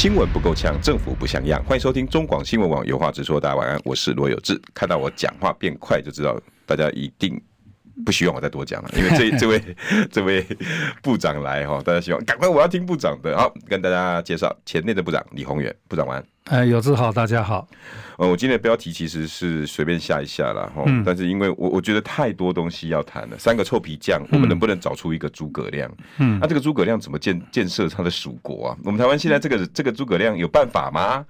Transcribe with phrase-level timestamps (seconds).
[0.00, 1.62] 新闻不够呛，政府不像样。
[1.64, 3.38] 欢迎收听中广新闻网有话直说。
[3.38, 4.58] 大家晚安，我是罗有志。
[4.72, 7.38] 看到我讲话变快，就知道大家一定
[8.02, 9.62] 不希望我再多讲了，因为这 这位
[10.10, 10.42] 这位
[11.02, 13.36] 部长来哈，大家希望赶快我要听部长的。
[13.36, 16.26] 好，跟大家介绍前内的部长李宏远部长晚安。
[16.50, 17.64] 哎，有志好，大家好。
[18.16, 20.68] 呃，我今天的标题其实是随便下一下啦。
[20.74, 25.88] 哈、嗯，但是因为我我觉得太多东西要谈了，三个臭皮匠，我们能不能找出一个诸葛亮？
[26.18, 28.76] 嗯，那、啊、这个诸葛亮怎么建建设他的蜀国啊？
[28.82, 31.24] 我们台湾现在这个、嗯、这个诸葛亮有办法吗？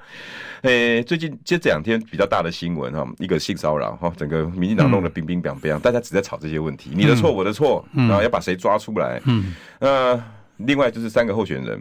[0.62, 9.20] 哎、欸，最近这这两天比较大的新闻哈，一个性骚扰哈，整个民进党弄得冰冰凉凉，大家只在吵这些问题，你的错我的错，然后要把谁抓出来？
[9.27, 10.25] 嗯，呃，
[10.56, 11.78] 另外就是三个候选人。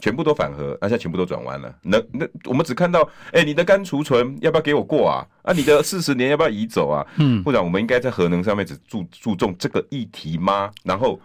[0.00, 1.72] 全部都反核，那现在全部都转弯了。
[1.82, 5.26] 那那我们只看到，哎、欸，你的甘储存要不要给我过啊？
[5.42, 7.06] 啊，你的四十年要不要移走啊？
[7.18, 10.70] 嗯，不然我们应该在核能上面只注注重这个议题吗？
[10.82, 11.20] 然后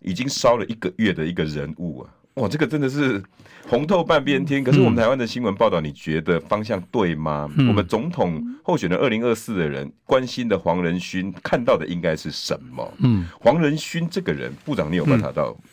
[0.00, 3.22] 已经烧了一个月的一个人物啊，哇，这个真的是
[3.68, 4.62] 红透半边天。
[4.62, 7.50] 可是我们台湾的新闻报道，你觉得方向对吗？
[7.56, 12.92] 嗯、我们总统候选的二零二四的人关心的黄仁勋看到的应该是什么？
[12.98, 15.48] 嗯，黄仁勋这个人，部长你有观察到？
[15.48, 15.68] 嗯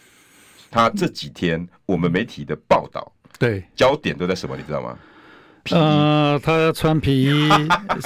[0.71, 3.63] 他这几天我们媒体的报道，对。
[3.75, 4.55] 焦点都在什么？
[4.55, 4.97] 你知道吗？
[5.71, 7.49] 呃，他穿皮衣，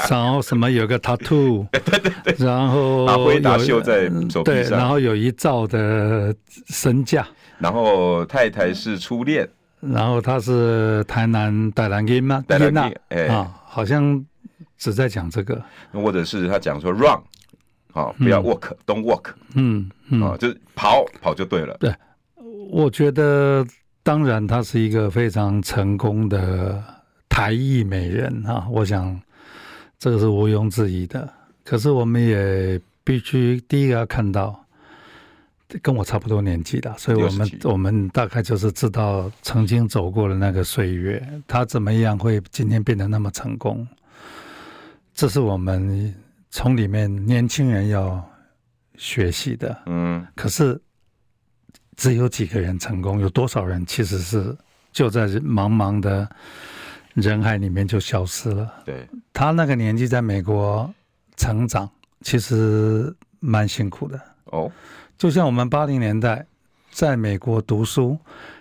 [0.09, 6.35] 然后什么有个 tattoo， 对对对，然后把辉大秀在手臂上，然后有一兆的
[6.67, 7.25] 身价，
[7.59, 9.47] 然后太太是初恋，
[9.79, 12.43] 然后他是台南戴兰金吗？
[12.47, 13.27] 戴兰金，哎。
[13.27, 14.25] 啊，好像
[14.77, 15.61] 只在讲这个，
[15.93, 17.17] 或者是他讲说 run，
[17.93, 21.93] 好，不要 walk，don't walk，嗯嗯，啊，就是跑跑就对了，对。
[22.69, 23.65] 我觉得，
[24.01, 26.83] 当然，她是一个非常成功的
[27.29, 29.19] 台裔美人啊，我想
[29.99, 31.31] 这个是毋庸置疑的。
[31.63, 34.59] 可是，我们也必须第一个要看到，
[35.81, 43.87] 跟我差不多年纪的，所以我们我们大概就是知道曾经走过的那个岁月，他怎么样会今天变得那么成功？
[45.13, 46.13] 这是我们
[46.49, 48.23] 从里面年轻人要
[48.97, 49.83] 学习的。
[49.85, 50.81] 嗯，可是。
[51.95, 54.55] 只有几个人成功，有多少人其实是
[54.91, 56.27] 就在茫茫的
[57.13, 58.71] 人海里面就消失了。
[58.85, 60.91] 对，他那个年纪在美国
[61.35, 61.89] 成长，
[62.21, 64.19] 其实蛮辛苦的。
[64.45, 64.71] 哦，
[65.17, 66.45] 就像我们八零年代
[66.91, 68.17] 在美国读书，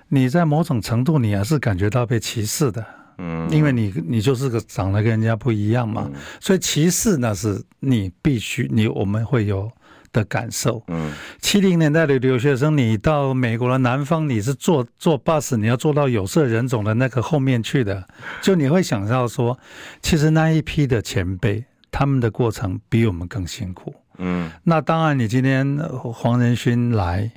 [0.09, 2.84] 你在某种程度你还是感觉到被歧视的。
[3.19, 6.10] 嗯，因为你你就是个长得跟人家不一样嘛，
[6.41, 9.70] 所以歧视那是你必须你我们会有。
[10.12, 18.06] 的感受，嗯，七零年代的留学生，你到美国的南方，你是坐坐 bus，你要坐到有色人种的那个后面去的，
[18.42, 19.58] 就你会想到说，
[20.02, 25.78] 其实那一批的前辈，他们的过程比我们更辛苦，嗯，那当然，你今天
[26.12, 27.30] 黄仁勋来，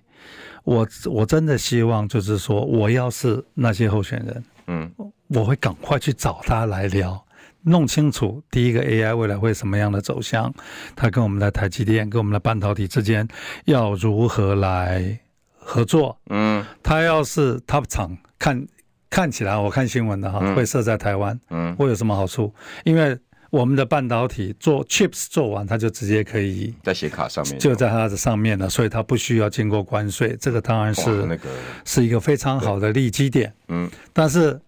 [0.63, 4.91] 我我真的希望就是说，我要是那些候选人，嗯，
[5.29, 7.24] 我会赶快去找他来聊。
[7.67, 10.53] 弄清楚第一个 AI 未来会什么样的走向，
[10.95, 13.27] 它跟我们的台积电、跟我们的半导体之间
[13.65, 15.19] 要如何来
[15.57, 16.15] 合作？
[16.29, 18.67] 嗯，它要是 Top 厂看
[19.09, 22.53] 看起来，我看新闻的哈，会设在台湾，嗯，会有什么好处？
[22.83, 23.17] 因为
[23.49, 30.37] 我们的半导体做 Chips 做完，它就直接可以在显卡上面，就在它的上面了，所以它不需要经过关税。
[30.39, 31.49] 这个当然是那个
[31.83, 34.61] 是一个非常好的利基点，嗯，但是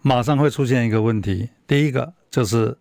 [0.00, 2.14] 马上会出现一个问题，第一个。
[2.30, 2.76] 就是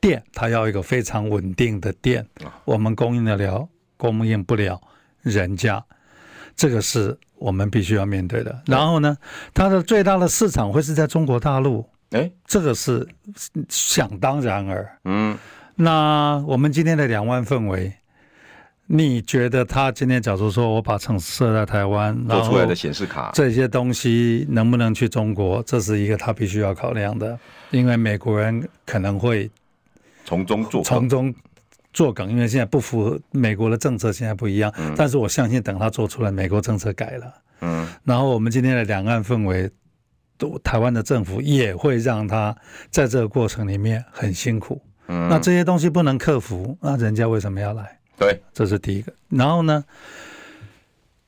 [0.00, 2.26] 电，它要一个非常稳定的电，
[2.64, 4.80] 我们供应得了，供应不了
[5.22, 5.84] 人家，
[6.56, 8.62] 这个是我们必须要面对的。
[8.66, 9.16] 然后呢，
[9.52, 13.06] 它的最大的市场会是在中国大陆，哎，这个是
[13.68, 14.98] 想当然而。
[15.04, 15.38] 嗯，
[15.74, 17.92] 那我们今天的两万氛围。
[18.92, 25.62] 你觉得他今天假如说我把厂设在台湾，做出来的显示卡这些东西能不能去中国？
[25.62, 27.38] 这是一个他必须要考量的，
[27.70, 29.50] 因为美国人可能会
[30.24, 31.34] 从中做从中
[31.92, 34.72] 作梗，因为现在不符合美国的政策，现在不一样。
[34.96, 39.70] 但是我相信，等他做出来，美国政策改了，嗯，然后我们今天的两岸氛围，
[40.38, 42.56] 都台湾的政府也会让他
[42.90, 44.80] 在这个过程里面很辛苦。
[45.08, 47.98] 嗯，那这些东西不能克服，那人家为什么要来？
[48.16, 49.12] 对，这是第一个。
[49.28, 49.84] 然后呢，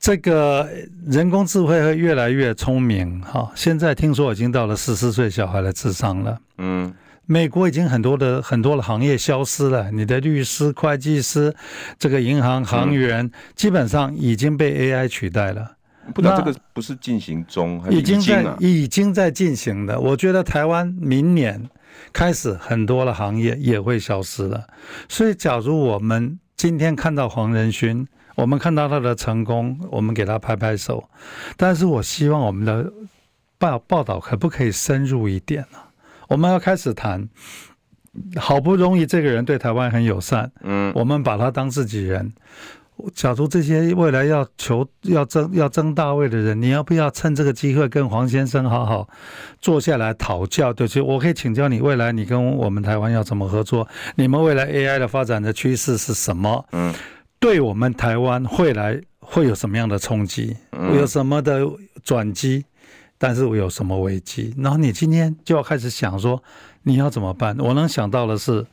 [0.02, 0.69] 这个
[1.06, 3.20] 人工智慧会越来越聪明。
[3.20, 6.37] 哈，现在听说已经到了十四岁小孩的智商了。
[6.58, 6.93] 嗯，
[7.25, 11.54] 美国已经很多的很多的行业消失了，你的律师、会计师，
[12.00, 15.76] 这个银行行员、嗯、基本上已经被 AI 取代了。
[16.12, 20.00] 不知道这个不是进行中，还是已经、啊、已经在已经在进行的。
[20.00, 21.70] 我觉得台湾明年
[22.12, 24.66] 开始很多的行业也会消失了。
[25.08, 31.08] 所以，假如我们今天看到黄仁勋，我们看到他的成功，我们给他拍拍手。
[31.56, 32.93] 但是我希望我们的
[33.58, 35.88] 报报道可不可以深入一点呢、啊？
[36.29, 37.29] 我们要开始谈，
[38.37, 42.32] 好不容易这个人对台湾很友善，嗯，我们把他当自己人。
[43.14, 49.08] 假如这些未来要求要争要争大位的人，你要不要趁这个机会跟黄先生好好
[49.61, 50.73] 坐下来讨教？
[50.73, 53.88] 对，就我可以请教你，未来你跟我们台湾要怎么合作？
[54.14, 56.64] 你们未来 AI 的发展的趋势是什么？
[56.73, 56.94] 嗯，
[57.42, 60.56] 对我们台湾未来会有什么样的冲击？
[60.94, 61.60] 有什么的
[62.04, 62.64] 转机？
[63.18, 64.54] 但是我有什么危机？
[64.56, 66.40] 然后你今天就要开始想说
[66.84, 67.58] 你要怎么办？
[67.58, 68.64] 我能想到的是。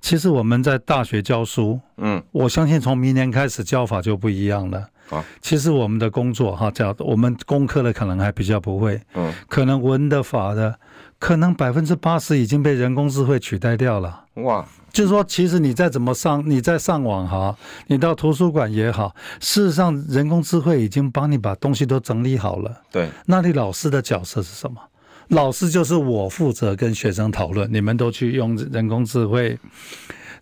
[0.00, 4.88] 其实我们在大学教书，嗯，我相信从明年开始教法就不一样了。
[5.10, 10.76] 啊，其实我们的工作哈，叫我们工科的可能还比较不会，嗯，可能文的法的，
[11.20, 14.24] 可能百分之八十已经被人工智慧取代掉了。
[14.34, 17.56] 哇，就是说，其实你再怎么上，你在上网哈，
[17.86, 22.82] 你到图书馆也好，事实上人工智慧已经帮你把东西都整理好了。
[22.90, 24.80] 对，那你老师的角色是什么？
[25.28, 29.58] 老师就是我负责跟学生讨论，你们都去用人工智慧，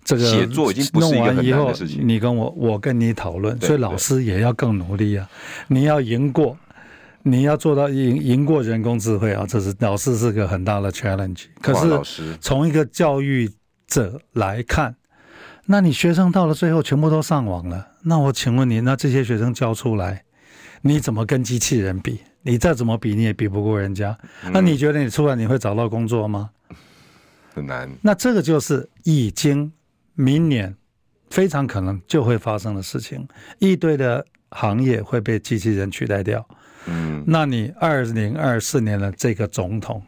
[0.05, 2.00] 这个写作已经不是一个很难的事情。
[2.02, 5.29] 你跟我，我跟你讨论，所以老师也要更努力啊！
[5.69, 6.56] 你要赢过，
[7.23, 9.47] 你要做到赢赢过人工智慧啊！
[9.49, 11.44] 这是老师是个很大的 challenge。
[11.61, 13.49] 可是从一个教育
[13.90, 14.94] 者来看，
[15.66, 20.25] 那你学生到了最后全部都上网了，那我请问你，那这些学生教出来，
[20.81, 22.20] 你怎么跟机器人比？
[22.42, 24.16] 你再怎么比，你也比不过人家。
[24.52, 26.48] 那你觉得你出来你会找到工作吗？
[27.52, 27.90] 很难。
[28.00, 29.70] 那这个就是已经
[30.14, 30.75] 明年
[31.28, 33.28] 非常可能就会发生的事情，
[33.58, 36.48] 一堆的行业会被机器人取代掉。
[36.87, 40.02] 嗯，那你二零二四年的这个总统，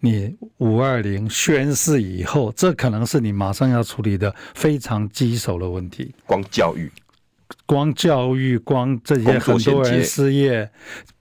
[0.00, 6.14] 你五二零宣誓以后，这可能是你马上要处理的非常棘手的问题。
[6.26, 6.90] 光教育。
[7.64, 10.68] 光教育，光这些很多人失业，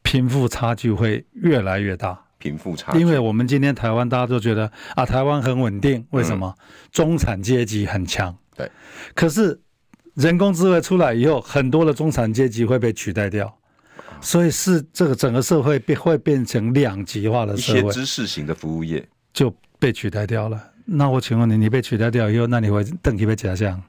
[0.02, 2.20] 贫富差距会越来越大。
[2.38, 6.56] 贫富差距，因为我们今天台湾大家都觉得啊，台湾很稳定，为什么？
[6.58, 6.62] 嗯、
[6.92, 8.36] 中产阶级很强。
[8.56, 8.70] 对。
[9.16, 9.60] 可是
[10.14, 13.58] 人工智慧出来以后，很多的中产阶级会被取代掉，
[14.22, 17.80] 所以是这个整个社会变会变成两极化的社会。
[17.80, 20.72] 一些知识型的服务业就被取代掉了。
[20.86, 23.82] 那我请问你，你被取代掉以后，那你会等级被假象？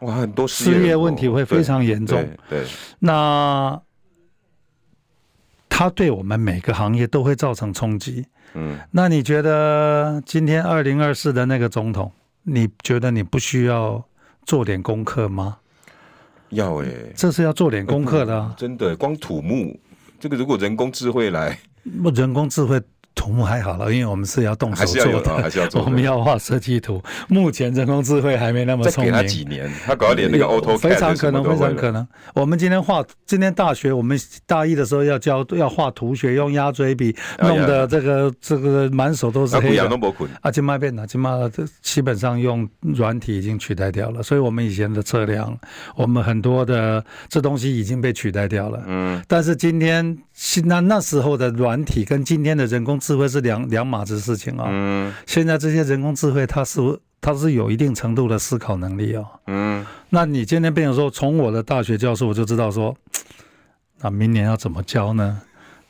[0.00, 2.18] 哇，很多失业问题会非常严重。
[2.48, 2.66] 对，对，
[3.00, 3.80] 那
[5.68, 8.26] 它对我们每个行业都会造成冲击。
[8.54, 12.10] 嗯，那你觉得今天二零二四的那个总统，
[12.44, 14.04] 你觉得你不需要
[14.44, 15.58] 做点功课吗？
[16.50, 18.54] 要诶、欸，这是要做点功课的、啊。
[18.58, 19.78] 真的，光土木
[20.18, 21.58] 这个，如果人工智慧来，
[22.02, 22.80] 不人工智慧。
[23.14, 25.82] 土木还好了，因为我们是要动手做的，还是要做。
[25.84, 27.02] 我们要画设计图。
[27.28, 29.12] 目前人工智慧还没那么聪明。
[29.12, 32.06] 再给他几年，他搞点那个 AutoCAD 非常可能，非常可能。
[32.34, 39.90] 我们今天画，今天大学我们大一的时候要教要画图学，用鸭嘴笔弄的这个这个满手都是黑的。
[40.40, 41.30] 啊，金麦变了，金麦
[41.82, 44.22] 基本上用软体已经取代掉了。
[44.22, 45.58] 所以我们以前的测量，
[45.94, 48.82] 我们很多的这东西已经被取代掉了。
[48.86, 49.22] 嗯。
[49.28, 50.16] 但是今天。
[50.64, 54.66] 那那时候的软体跟今天的人工智慧是两两码子事情啊。
[54.68, 55.12] 嗯。
[55.26, 56.80] 现在这些人工智慧，它是
[57.20, 59.26] 它是有一定程度的思考能力哦。
[59.46, 59.84] 嗯。
[60.08, 62.96] 那你今天变成说，从我的大学教授我就知道说，
[64.00, 65.42] 那明年要怎么教呢？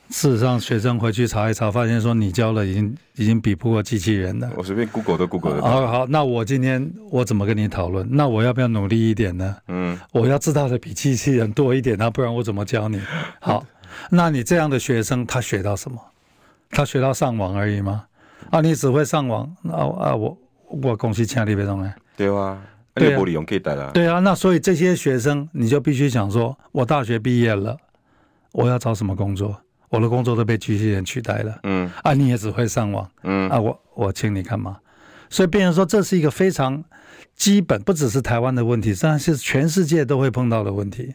[0.08, 4.50] 事实上，学生回去查一查，发现说你教了已经已经比不过机器人了。
[4.56, 5.68] 我随便 Google 都 Google 得到。
[5.68, 8.04] 好好，那我今天我怎么跟你讨论？
[8.10, 9.56] 那我要不要努力一点呢？
[9.68, 9.96] 嗯。
[10.10, 13.00] 我要知道的比机器人多一点，那不然我怎么教你？
[13.38, 13.64] 好。
[14.08, 16.00] 那你这样的学生，他学到什么？
[16.70, 18.06] 他学到上网而已吗？
[18.50, 20.38] 啊，你只会上网，那啊，我
[20.68, 21.94] 我恭喜请你别动哎。
[22.16, 22.62] 对啊，
[22.94, 23.90] 对啊，利用可以带了。
[23.92, 27.76] 对啊，那所以这些学生，你就必须想说，我大学毕业了，
[28.52, 29.60] 我要找什么工作？
[29.88, 31.58] 我的工作都被机器人取代了。
[31.64, 31.90] 嗯。
[32.02, 33.08] 啊，你也只会上网。
[33.24, 33.48] 嗯。
[33.50, 34.78] 啊，我我请你干嘛？
[35.28, 36.82] 所以变成说，这是一个非常
[37.34, 41.14] 基本，不只是台湾的问题，实际上是全世界都会碰到的问题。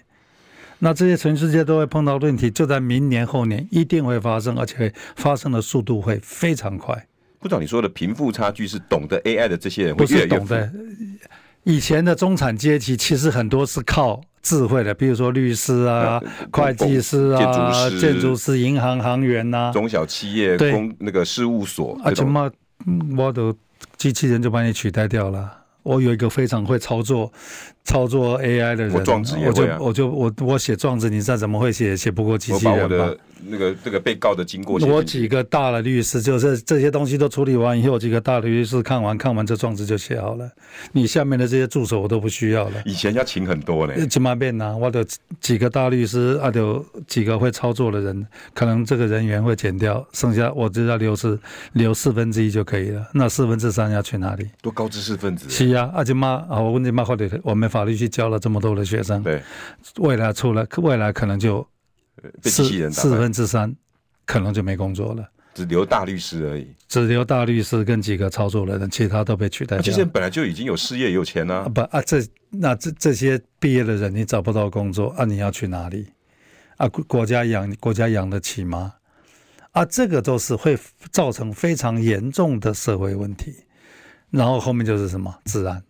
[0.86, 7.08] 那这些全世界都会碰到问题，就在明年后年一定会发生，而且发生的速度会非常快。
[7.40, 10.72] 不知道你说的贫富差距是懂得 AI 的这些人会越来越不是懂得。
[11.64, 22.00] 以前的中产阶级其实很多是靠智慧的，比如说律师啊、会计师啊、建筑师、建筑师、银行行员呐、啊、中小企业、公那个事务所。
[22.04, 22.52] 啊，怎么
[23.18, 23.56] 我的。
[23.98, 25.64] 机器人就把你取代掉了。
[25.84, 27.32] 我有一个非常会操作
[27.86, 33.14] 操作 AI 的人，我状子也会啊，我就我就我我写状子，你再怎么会写写不过机器人吧？
[33.48, 40.50] 那个这个被告的经过，我几个大的律师，就是这些东西都处理完以后，几个大的律师看完看完这状子就写好了。
[40.94, 42.82] 你下面的这些助手我都不需要了。
[42.86, 45.06] 以前要请很多呢，起码变呐，我的
[45.40, 48.26] 几个大律师啊，有几个会操作的人，
[48.56, 51.38] 可能这个人员会减掉，剩下我只要留是
[51.74, 53.06] 留四分之一就可以了。
[53.14, 54.50] 那四分之三要去哪里？
[54.64, 55.48] 多高知识分子。
[55.50, 59.42] 是啊，阿金妈啊，我问你妈，或者我们法律去教了这么多的学生，对，
[59.98, 61.68] 未来出来未来可能就
[62.44, 63.76] 四四分之三。
[64.28, 69.84] 可能就没工作了，只留大律师而已，只留大律师跟几个操作的人，其他都被取代掉。
[69.84, 71.70] 这些人本来就已经有事业、有钱了、啊。
[71.70, 75.26] 不啊，这那这这些毕业的人，你找不到工作啊？
[75.26, 76.08] 你要去哪里？
[76.78, 78.96] 啊，国家养国家养得起吗？
[79.74, 80.76] 啊，这个都是会
[81.12, 83.54] 造成非常严重的社会问题。
[84.32, 85.32] 然后后面就是什么？
[85.46, 85.84] 治安，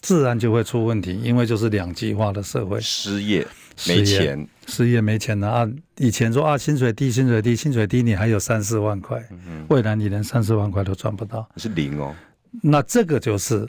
[0.00, 3.46] 治安就会出问题，因为就是两极化的社会，失业。
[3.86, 5.70] 没钱，失业没钱了啊！
[5.98, 9.22] 以前说啊，薪水低，薪水低，薪水低，你还有三四万块，
[9.68, 12.12] 未来你连三四万块都赚不到，是零哦。
[12.60, 13.68] 那这个就是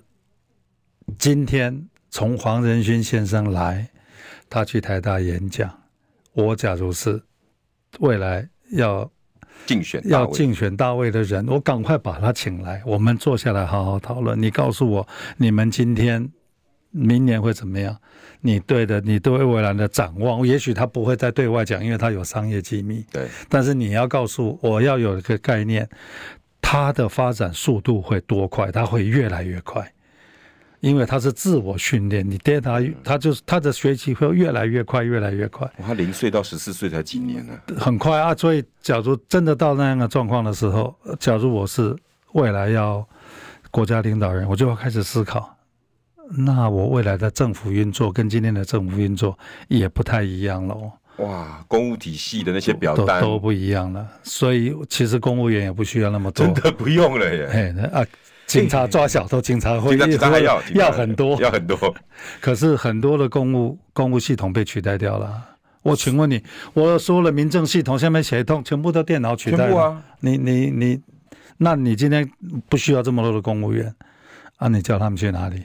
[1.20, 3.88] 今天从黄仁勋先生来，
[4.50, 5.72] 他去台大演讲。
[6.34, 7.22] 我假如是
[8.00, 9.12] 未来要
[9.70, 14.42] 竞选要竞选大卫的人，我赶快把他请来，我们坐下来好好讨论。
[14.42, 15.08] 你告诉我，
[15.38, 16.30] 你们今天。
[16.92, 17.96] 明年会怎么样？
[18.42, 23.06] 你对的，你对未来的展望，也许他不会再对外讲，因为他有商业机密。
[23.12, 25.88] 对，但是你要告诉我，我要有一个概念，
[26.60, 28.72] 它的发展速度会多快？
[28.72, 29.94] 它会越来越快，
[30.80, 32.30] 因为他是自我训练。
[32.30, 35.70] 你带他，他就是他的学习会越来越快，越来越快。
[35.86, 37.54] 他零岁到十四岁才几年呢？
[37.78, 38.34] 很快啊！
[38.36, 41.96] 所以，假如真的到那样的状况的时候，假如我是
[42.34, 43.08] 未来要
[43.72, 45.56] 国家领导人，我就要开始思考。
[46.38, 50.92] 那我未来的政府运作跟今天的政府运作也不太一样了哦。
[51.26, 57.50] 哇，公务体系的那些表单都，都不一样了，所以其实公务员也不需要那么多，真的不用了耶。
[57.52, 58.06] 嘿，啊，
[58.50, 61.78] 警察抓小偷，警察会警察还要要很多，要很多。
[62.42, 65.46] 可是很多的公务公务系统被取代掉了。
[65.84, 69.80] 我请问你，我说了民政系统下面写一通，全部都电脑取代了。
[69.80, 71.00] 啊、你你你，
[71.58, 72.28] 那你今天
[72.68, 73.94] 不需要这么多的公务员
[74.58, 74.68] 啊？
[74.68, 75.64] 你叫他们去哪里？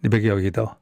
[0.00, 0.78] 你别给我一道。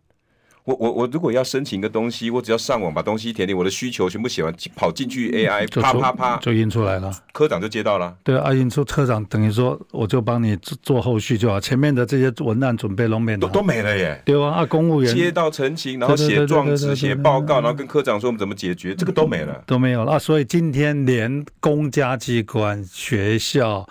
[0.64, 7.12] 我我我如果要申请一个东西，我只要上网把东西填填，我的需求全部写完，跑进去 AI，啪啪啪就印出来了。
[7.33, 8.16] 科长就接到了。
[8.23, 14.23] 对啊，印出科长等于说，我就帮你做做后续就好，前面的这些文案准备都没了，都都没了耶。
[14.25, 20.19] 对啊，啊，公务员接到陈情，然后写状纸、写报告，然后跟科长说我们怎么解决，这个都没了，都没有了啊。
[20.19, 23.88] 所以今天连公家机关、学校。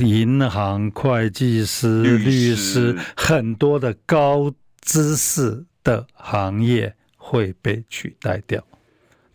[0.00, 8.60] 银行、会计师、律师，很多的高知识的行业会被取代掉。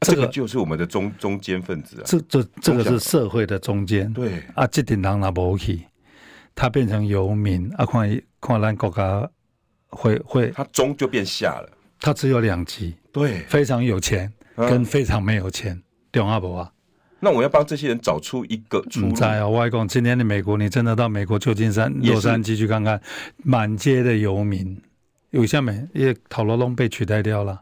[0.01, 2.03] 这个就是我们的中中间分子啊。
[2.05, 4.11] 这这这个是社会的中间。
[4.11, 5.85] 对啊，这点人拿不起，
[6.55, 7.85] 他变成游民啊！
[7.85, 9.29] 看看咱国家
[9.89, 11.69] 会会，他中就变下了。
[11.99, 15.81] 他只有两级，对，非常有钱跟非常没有钱，
[16.13, 16.71] 懂阿不啊？
[17.19, 19.11] 那我要帮这些人找出一个出路。
[19.11, 23.01] 在啊，外公，今天的美国，你真的到美国旧金山、洛杉矶去看看，
[23.43, 24.81] 满街的游民，
[25.31, 27.61] 有下面因为讨罗龙被取代掉了。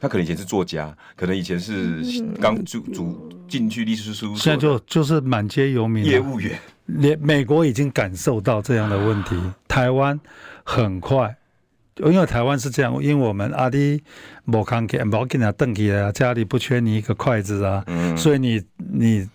[0.00, 2.02] 他可能以前是作家，可能以前是
[2.40, 6.58] 刚组组进去律师事务所，现在就就是满街游民业务员。
[6.84, 9.34] 连美国已经感受到这样的问题，
[9.66, 10.20] 台湾
[10.64, 11.36] 很快。
[12.04, 14.02] 因为台湾是这样，因为我们阿弟
[14.44, 19.26] 没康给，没给他登记啊，家里不缺你一个筷子啊，嗯、所以你你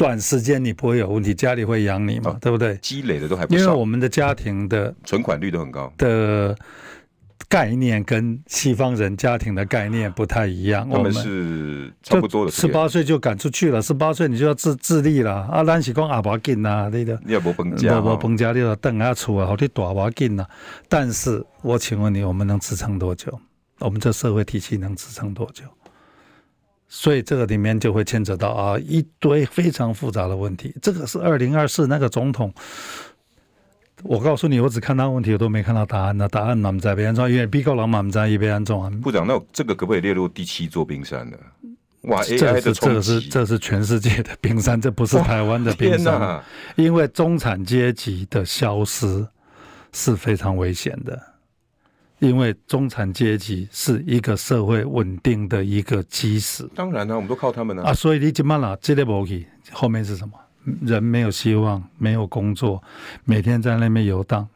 [0.00, 2.74] 短时间你不会有问题，家里会养你嘛，哦、对不对？
[2.80, 6.56] 积累的都还不少，因为我们的家庭的存款率都很高的。
[7.48, 12.50] 概念跟西方人家庭的概念不太一样，我们是差不多的。
[12.50, 15.34] 十八岁就赶出去了，十八岁你就要自自立了。
[15.50, 20.46] 啊，咱是讲阿爸紧呐，你的你也不崩家，不不分家，你要等下厝啊，好啲大把紧呐。
[20.88, 23.36] 但是我请问你，我们能支撑多久？
[23.80, 25.64] 我们这社会体系能支撑多久？
[26.92, 30.74] 所以这个里面就会牵扯到啊一堆非常复杂的问题。
[30.82, 32.52] 这个是二零二四那个总统。
[34.02, 36.16] 我告诉你，我只看到问题，我都没看到答案。
[36.18, 37.30] 呢答案哪在边装？
[37.30, 38.90] 因为被告老满在一边装。
[39.00, 41.36] 部长，那这个可不可以列入第七座冰山呢？
[42.02, 46.14] 哇，AI 的这是这个是这是全世界的冰山，这不是台湾的冰山。
[46.14, 46.44] 啊、
[46.76, 49.26] 因为中产阶级的消失
[49.92, 51.20] 是非常危险的，
[52.20, 56.66] 因为中产阶级是一个社会稳定的一个基石。
[56.74, 57.82] 当然了、啊，我们都靠他们呢。
[57.82, 58.78] 啊，所以你怎么了？
[58.80, 60.34] 这个问题后面是什么？
[60.82, 62.82] 人没有希望，没有工作，
[63.24, 64.46] 每天在那边游荡，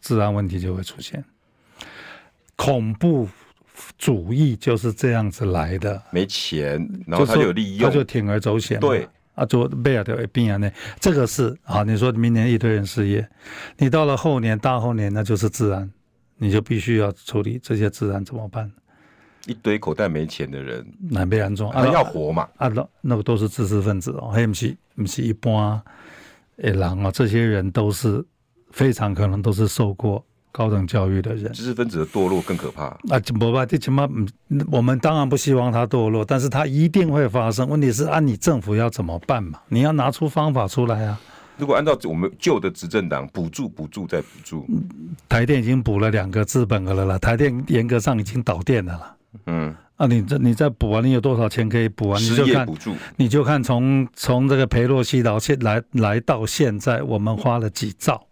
[0.00, 1.24] 治安问题就会出现。
[2.54, 3.26] 恐怖
[3.96, 8.78] 主义就是这样子来的，没钱，然后他就有利用，他就铤而走险。
[8.78, 13.26] 对啊，做贝尔的病人呢，这个是啊，你说明年一堆人失业，
[13.78, 15.90] 你到了后年、大后年，那就是治安，
[16.36, 18.70] 你就必须要处理这些自然怎么办？
[19.46, 22.48] 一堆口袋没钱的人，难被安装，他要活嘛？
[22.56, 25.82] 啊，那那个都是知识分子哦，还不是不是一般
[26.56, 28.24] 诶狼啊，这些人都是
[28.70, 31.52] 非常可能都是受过高等教育的人。
[31.52, 33.20] 知识分子的堕落更可怕啊！
[33.38, 34.08] 不吧，最起码
[34.72, 37.68] 我们当然不希望他堕落，但是他一定会发生。
[37.68, 39.60] 问题是，按你政府要怎么办嘛？
[39.68, 41.20] 你要拿出方法出来啊！
[41.56, 44.66] 如果按照我们旧的执政党补助、补助再补助，
[45.28, 49.16] 台电已经补了两个资本额了啦，台电严格上已经倒电了啦。
[49.46, 52.18] 嗯，啊你，你这你再补啊，你有多少钱可以补啊？
[52.20, 52.68] 你就看，
[53.16, 58.26] 你就看从从这个裴洛西到现来来到现在，我们花了几兆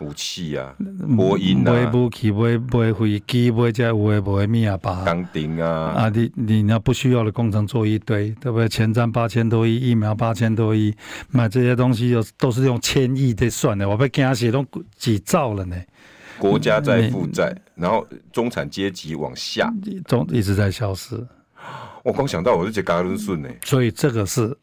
[0.00, 0.74] 武器啊，
[1.16, 8.68] 波音啊，买武器，买买飞机，买这有的没的米啊，吧钢钉啊，啊，你你那不需要的工程做一堆，对不对？
[8.68, 10.94] 前瞻八千多亿，疫苗八千多亿，
[11.30, 14.64] 买这些东西又都是用千亿在算的，我被惊死都
[14.96, 15.76] 几兆了呢。
[16.38, 19.72] 国家在负债，然后中产阶级往下，
[20.06, 21.24] 中一直在消失。
[22.02, 23.48] 我光想到我就觉得嘎伦顺呢。
[23.64, 24.54] 所以这个是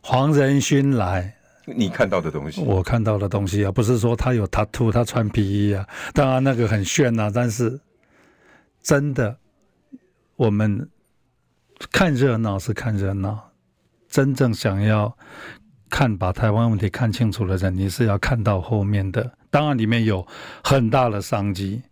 [0.00, 1.36] 黄仁勋来，
[1.76, 7.78] 你看到的东西，我看到的东西啊，不是说他有 tattoo，他穿皮衣啊，当然那个很炫啊，但是
[8.82, 9.36] 真的，
[10.36, 10.88] 我们
[11.92, 13.50] 看热闹是看热闹，
[14.08, 15.16] 真正想要
[15.90, 19.30] 看把台湾问题看清楚的人，你是要看到后面的。
[19.50, 20.26] 当然，里面有
[20.62, 21.82] 很大的商机，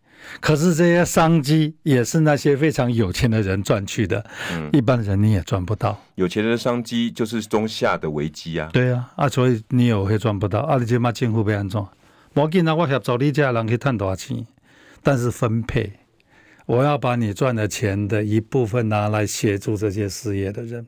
[0.41, 6.03] 可是这些商机也是那些非常有钱的人赚去的，嗯，一般人你也赚不到。
[6.17, 8.69] 有钱人的商机就是中下的危机啊。
[8.73, 10.61] 对啊，啊，所以你也会赚不到。
[10.61, 11.85] 啊，你这嘛政府要安怎？
[12.35, 14.47] 我给那我协助你家人去赚多少钱，
[15.03, 15.93] 但是分配，
[16.67, 20.87] 我要把你赚的钱的一部分拿来协助这些失业的人。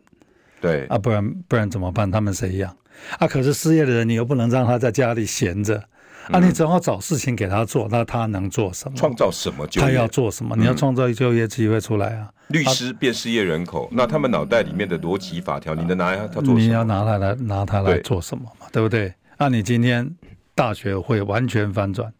[0.61, 2.11] 对啊，不然不然怎么办？
[2.11, 2.77] 他们谁养？
[3.19, 5.83] 啊，可是失业的人，你又不能让他在家里闲着。
[6.31, 8.97] 啊，你只好找事情给他做，那他能做什么？
[8.97, 9.87] 创造什么就业？
[9.87, 10.55] 他要做什么？
[10.57, 12.31] 你要创造就业机会出来啊！
[12.49, 16.59] 律师变失业人口，那他们脑袋里面的逻辑法条，你能拿他做什么？
[16.61, 18.67] 你要拿他来拿他来做什么嘛？
[18.73, 19.13] 对不对？
[19.39, 20.15] 那你今天
[20.55, 22.13] 大学会完全翻转？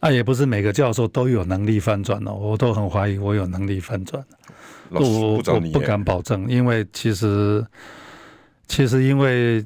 [0.00, 4.24] 啊，也不是每个教授都有能力翻转哦，我都很怀疑我有能力翻转。
[4.90, 7.64] 老师我我不敢保证，因为其实
[8.66, 9.64] 其实因为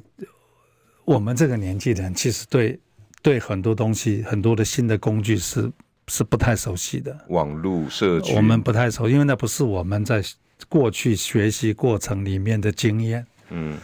[1.05, 2.79] 我们这个年纪的人，其实对。
[3.23, 5.71] 对很多东西，很多的新的工具是
[6.09, 7.17] 是不太熟悉的。
[7.29, 10.21] 网络社区，我们不太熟，因为那不是我们在
[10.67, 13.25] 过去学习过程里面的经验。
[13.49, 13.77] 嗯，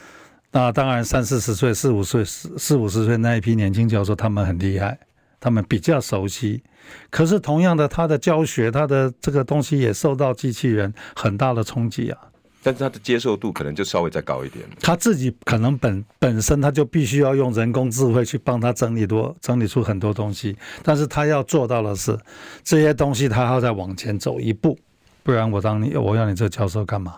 [0.52, 5.00] 那当然，三四十岁、四五岁、四四五十岁那一批年轻教授，他们很厉害，
[5.40, 6.62] 他们比较熟悉。
[7.10, 12.18] 可是同样的，他的教学，他的这个东西也受到机器人很大的冲击啊。
[12.62, 14.66] 但是他的接受度可能就稍微再高一点。
[14.82, 22.18] 他自己可能本本身他就必须要用人工智慧去帮他整理多整理出很多东西，但是他要做到的是
[22.64, 24.78] 这些东西他要再往前走一步，
[25.24, 27.18] 不然我当你我要你这个教授干嘛？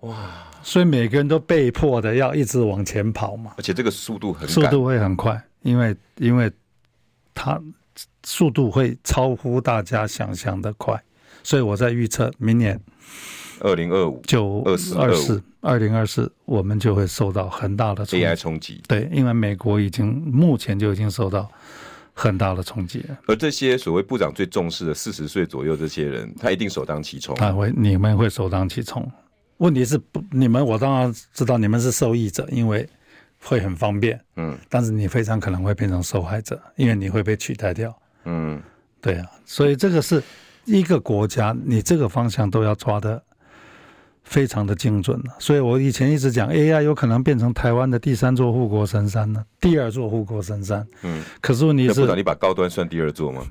[0.00, 0.46] 哇！
[0.62, 6.52] 所以每个人都被迫的要一直往前跑嘛，而且这个速度很速度会很快，因为因为
[7.32, 7.58] 他
[8.24, 11.02] 速度会超乎大家想象的快，
[11.42, 12.78] 所以我在预测明年。
[13.60, 18.82] 二零二五就二四二四二零二四，我们就会受到很大的 AI 冲击。
[18.88, 21.48] 对，因为美国已经目前就已经受到
[22.14, 23.18] 很大的冲击了。
[23.26, 27.34] 而这些所谓部长最重视的四十岁左右这些人，他一定首当其冲。
[27.36, 29.06] 他会，你们会首当其冲。
[29.58, 32.88] 问题是不，你们我当然知道你们是受益者，因为
[33.42, 34.18] 会很方便。
[34.36, 37.94] 嗯，但是你非常可能会变成受害者，因为你会被取代掉。
[38.24, 38.60] 嗯，
[39.02, 40.22] 对啊，所以这个是
[40.64, 43.22] 一个国家，你这个方向都要抓的。
[44.30, 50.86] 非常的精准了，所以我以前一直讲 AI 有可能变成台湾的第三座护国神山呢，第二座护国神山。
[51.02, 53.42] 嗯，可是问题是，你把高端算第二座吗？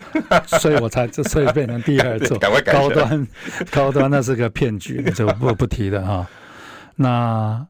[0.58, 2.38] 所以我才所以变成第二座。
[2.40, 2.72] 赶快改。
[2.72, 3.28] 高端，
[3.70, 6.26] 高端那是个骗局，就不 不提了哈。
[6.96, 7.66] 那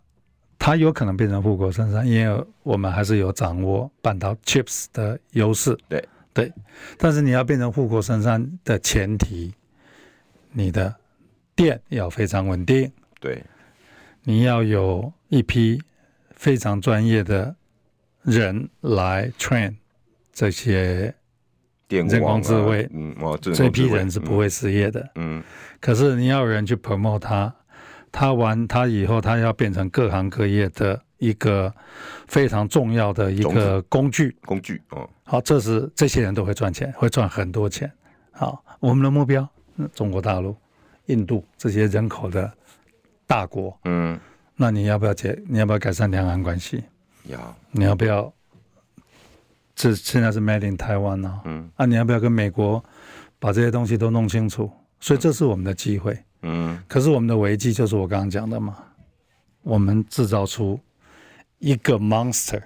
[0.56, 5.76] 它有可能变成护国神山，因为我们还是有掌握半导体 chips 的优势。
[5.88, 6.52] 对对，
[6.96, 9.52] 但是你要变成护国神山的前提，
[10.52, 10.94] 你的。
[11.54, 13.42] 电要非常稳定，对，
[14.24, 15.82] 你要有一批
[16.34, 17.54] 非常专业的
[18.22, 19.74] 人来 train
[20.32, 21.14] 这些
[21.88, 23.14] 人工智慧，嗯，
[23.54, 25.42] 这批人是不会失业的，嗯，
[25.80, 27.54] 可是你要有人去 promote 他，
[28.10, 31.72] 他完他以后他要变成各行各业的一个
[32.26, 34.34] 非常重要的一个工具。
[34.46, 37.90] 工具哦，好，这是这些人都会赚钱，会赚很多钱。
[38.30, 39.46] 好，我们的目标，
[39.92, 40.56] 中国大陆、
[41.06, 42.52] 印度这些人口的
[43.26, 44.18] 大国，嗯，
[44.56, 45.40] 那你要不要解？
[45.48, 46.84] 你要不要改善两岸关系？
[47.24, 47.56] 要。
[47.70, 48.32] 你要不要？
[49.74, 51.40] 这现在是 Made in Taiwan 呢？
[51.44, 52.84] 嗯，啊，你要不要跟美国
[53.38, 54.70] 把这些东西都弄清楚？
[55.00, 56.16] 所以这是我们的机会。
[56.42, 58.76] 嗯，可是我们的危机就是我刚刚讲的嘛，
[59.62, 60.78] 我们制造出
[61.58, 62.62] 一个 monster，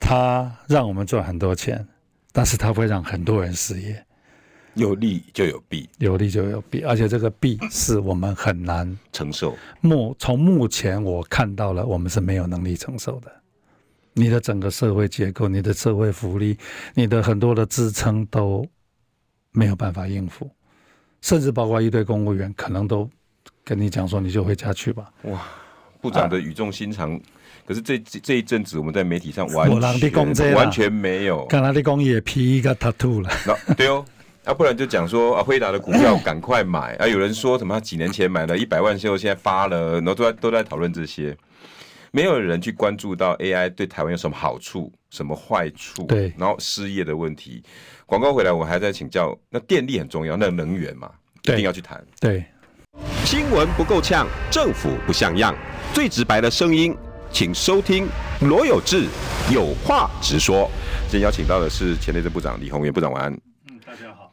[0.00, 1.86] 它让我们赚很多钱，
[2.32, 4.05] 但是它会让很多人失业。
[4.76, 9.56] 有利就有弊，有利就有弊，而且这个弊是我们很难承受。
[9.80, 13.32] 目从目前我看到了，我们是没有能力承受的。
[14.12, 16.58] 你的整个社会结构、你的社会福利、
[16.94, 18.66] 你的很多的支撑都
[19.50, 20.48] 没有办法应付，
[21.22, 23.08] 甚至包括一堆公务员，可能都
[23.64, 25.10] 跟你讲说，你就回家去吧。
[25.22, 25.42] 哇，
[26.02, 27.14] 部长的语重心长。
[27.14, 27.20] 啊、
[27.66, 31.46] 可是这这一阵子我们在媒体上完全完全没有。
[31.46, 33.30] 看他的工业皮一个 tattoo 了。
[33.74, 34.04] 对哦。
[34.46, 37.06] 啊，不然就讲说啊，辉达的股票赶快买啊！
[37.06, 41.36] 有人说什么他几年前买了一百万，之后现在发了，然后都在都在讨论这些，
[42.12, 47.60] 没有人去关注到 AI 对台湾有什么好处、什么坏处，对，然后失业的问题。
[48.06, 51.10] 广告回来，我还在请教，那电力很重要，那能源嘛，
[51.42, 52.00] 一定要去谈。
[52.20, 52.44] 对，
[53.24, 55.52] 新闻不够呛，政府不像样，
[55.92, 56.96] 最直白的声音，
[57.32, 58.06] 请收听
[58.42, 59.06] 罗有志
[59.52, 60.70] 有话直说。
[61.08, 63.45] 今天邀请到的是前内政部长李鸿源部长，晚安。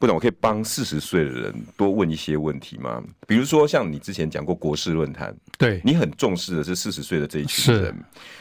[0.03, 3.01] 部长，我可以帮四十岁的人多问一些问题吗？
[3.25, 7.95] 比如说，像你之前讲过国事论坛，对，你很重视的是四十岁的这一群人，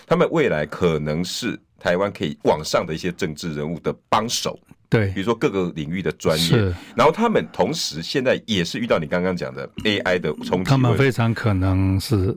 [0.04, 12.36] 他们未来可能是台湾可以往上的一些政治人物的帮手，对，比如说各个领域的专业，然后他们同时现在也是遇到你刚刚讲的 AI 的冲击，他们非常可能是。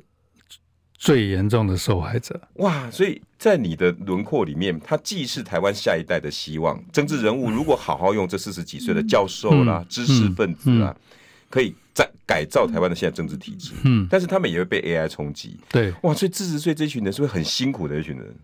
[0.98, 2.90] 最严重的受害者哇！
[2.90, 11.18] 所以在你的轮廓里面，他既是台湾下一代的希望，政治人物如果好好用这四十几岁的教授啦、嗯、知识分子啦，嗯嗯、
[11.50, 13.74] 可以在改造台湾的现在政治体制。
[13.84, 15.60] 嗯，但是他们也会被 AI 冲击。
[15.70, 16.14] 对，哇！
[16.14, 18.36] 所以四十岁这群人是不是很辛苦的一群人？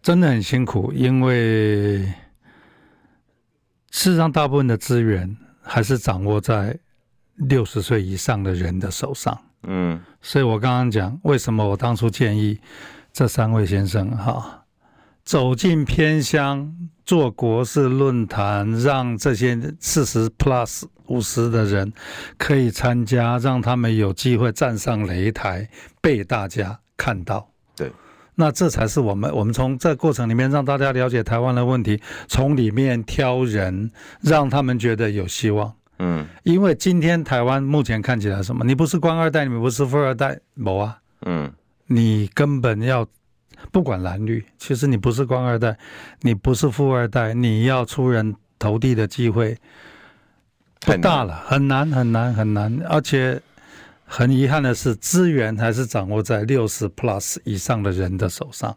[0.00, 1.98] 真的很辛苦，因为
[3.90, 6.76] 事实上大部分的资源还是掌握在
[7.36, 9.38] 六十岁以上的人的手上。
[9.64, 12.58] 嗯，所以我刚刚讲，为什么我当初建议
[13.12, 14.64] 这三位先生哈
[15.24, 21.92] 走进偏乡做国事论坛，让这些四十 plus 五十的人
[22.38, 25.68] 可以参加，让他们有机会站上擂台
[26.00, 27.48] 被大家看到。
[27.76, 27.92] 对，
[28.34, 35.72] 那这才是我们我们从这个过程里面让大家了解台湾的问题，从里面挑人，让他们觉得有希望。
[35.98, 38.64] 嗯，因为今天台湾目前看起来什么？
[38.64, 40.98] 你不是官二代，你不是富二代，某啊。
[41.26, 41.52] 嗯，
[41.86, 43.06] 你根本要
[43.70, 45.76] 不管蓝绿，其实你不是官二代，
[46.20, 49.56] 你不是富二代，你要出人头地的机会
[50.80, 52.82] 不大了，很难很难很难。
[52.88, 53.40] 而且
[54.04, 58.76] 很遗憾的是，资源还是掌握在六十 plus 以上的人的手上。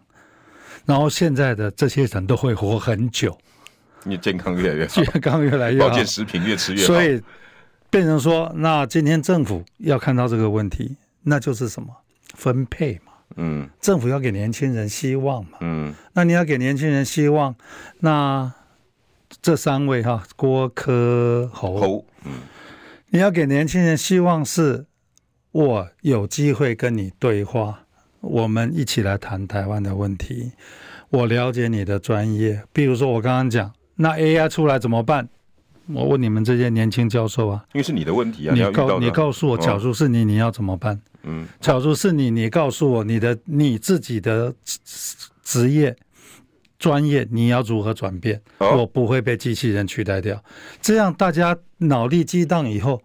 [0.85, 3.35] 然后现在的这些人都会活很久。
[4.03, 7.19] 你健康越来越好，健康越来越好，保健食品越吃越好，所以
[7.89, 11.89] 变成说，那今天政府要看到这个问题，那就是什么
[12.35, 13.13] 分配嘛？
[13.37, 15.57] 嗯，政府要给年轻人希望嘛？
[15.61, 17.55] 嗯，那你要给年轻人希望，
[17.99, 18.53] 那
[19.41, 22.33] 这三位哈，郭科侯，侯，嗯，
[23.09, 24.85] 你要给年轻人希望是，
[25.51, 27.85] 我有机会跟你对话，
[28.21, 30.51] 我们一起来谈台湾的问题，
[31.09, 33.73] 我了解你的专业，比如说我刚刚讲。
[33.97, 35.29] 那 AI 出来怎么办？
[35.87, 38.55] 我问你们这些年轻教授啊，因为是你的问题啊。
[38.55, 40.99] 你告你告诉我，假如是你，你要怎么办？
[41.23, 44.53] 嗯，假如是你，你告诉我你的你自己的
[45.43, 45.95] 职业
[46.79, 48.41] 专业，你要如何转变？
[48.59, 50.43] 我不会被机器人取代掉。
[50.81, 53.01] 这样大家脑力激荡以后，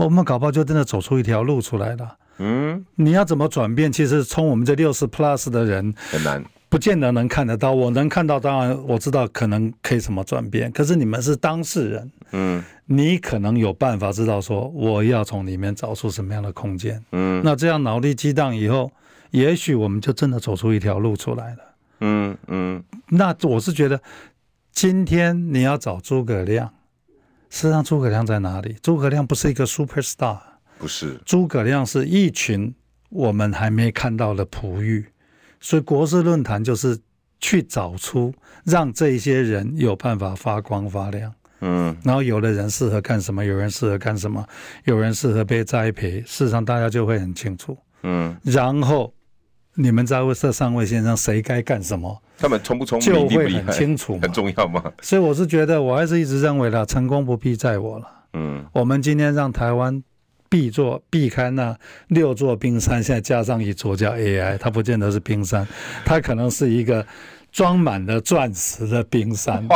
[0.00, 2.16] 我们搞不好就真的走出一条路出来了。
[2.38, 3.90] 嗯，你要怎么转变？
[3.90, 6.44] 其实从我们这六十 plus 的人很难。
[6.70, 10.70] 不见得能看得到，我能看到，当然我知道可能可以怎么转变。
[10.70, 18.92] 可是你们是当事人，嗯，你可能有办法知道说，我要从里面找出什么样的空间，嗯，那这样脑力激荡以后，
[19.30, 21.58] 也许我们就真的走出一条路出来了，
[22.00, 22.82] 嗯嗯。
[23.08, 24.00] 那我是觉得，
[24.72, 26.72] 今天你要找诸葛亮，
[27.48, 28.76] 实际上诸葛亮在哪里？
[28.82, 30.38] 诸葛亮不是一个 super star，
[30.78, 32.74] 不是，诸葛亮是一群
[33.08, 35.06] 我们还没看到的璞玉。
[35.60, 36.98] 所以国事论坛就是
[37.38, 38.32] 去找出
[38.64, 44.44] 让这些人有办法发光发亮，嗯，然后有的人适合干什么，有人适合干什么，
[44.84, 49.12] 有人适合被栽培，事实上大家就会很清楚，嗯，然后
[49.74, 52.22] 你们在这三位先生谁该干什么？
[52.38, 54.82] 他们聪不聪明就会很清楚，很重要吗？
[55.02, 58.06] 所以我是觉得，我还是一直认为啦，成功不必在我了。
[58.32, 60.02] 嗯，我们今天让台湾
[60.48, 61.76] 必座避开那
[62.08, 65.68] 六座冰山，现在加上一座叫 AI，它不见得是冰山，
[66.04, 67.06] 它可能是一个
[67.52, 69.66] 装满了钻石的冰山。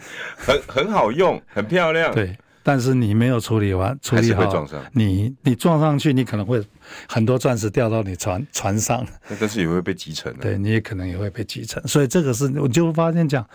[0.46, 2.14] 哇，很很好用，很漂亮。
[2.14, 2.36] 对。
[2.60, 6.62] 但是你没有处理完，处理好，你你撞上去，你可能会
[7.08, 9.06] 很多钻石掉到你船船上。
[9.40, 10.34] 但是也会被击沉。
[10.34, 11.82] 对，你也可能也会被击沉。
[11.88, 13.48] 所以这个是，我就发现讲，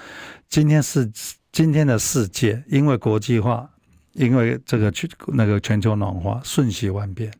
[0.49, 1.07] 今天是
[1.51, 3.69] 今天的世界，因为国际化，
[4.13, 7.31] 因为这个去那个全球暖化瞬息万变。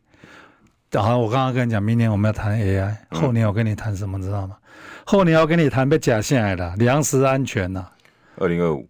[0.91, 4.55] 然后我刚刚跟你讲，明年我们要谈 AI，后年我跟你谈什么，知道吗？
[5.05, 7.87] 后年要跟你谈被假下来的粮食安全呐。
[8.37, 8.87] 二零二五，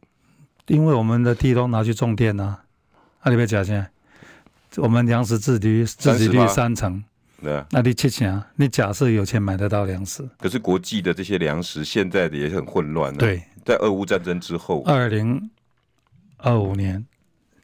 [0.67, 2.58] 因为我们的地都拿去种电呐。
[3.23, 7.04] 那你别假现在，我们粮食自给自给率三成，
[7.41, 13.17] 对啊，那你七成，你假设有钱买得到粮食，可是国际的这些粮食现在的也很混乱啊。
[13.17, 15.49] 对，在俄乌战争之后，二零
[16.38, 17.06] 二五年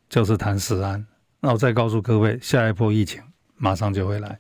[0.10, 1.06] 就是谈食安。
[1.42, 3.22] 那我再告诉各位，下一波疫情
[3.58, 4.40] 马上就会来，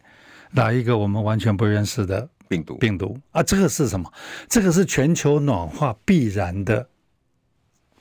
[0.51, 2.77] 来一个我们完全不认识的病毒。
[2.77, 4.09] 病毒啊，这个是什么？
[4.47, 6.87] 这个是全球暖化必然的。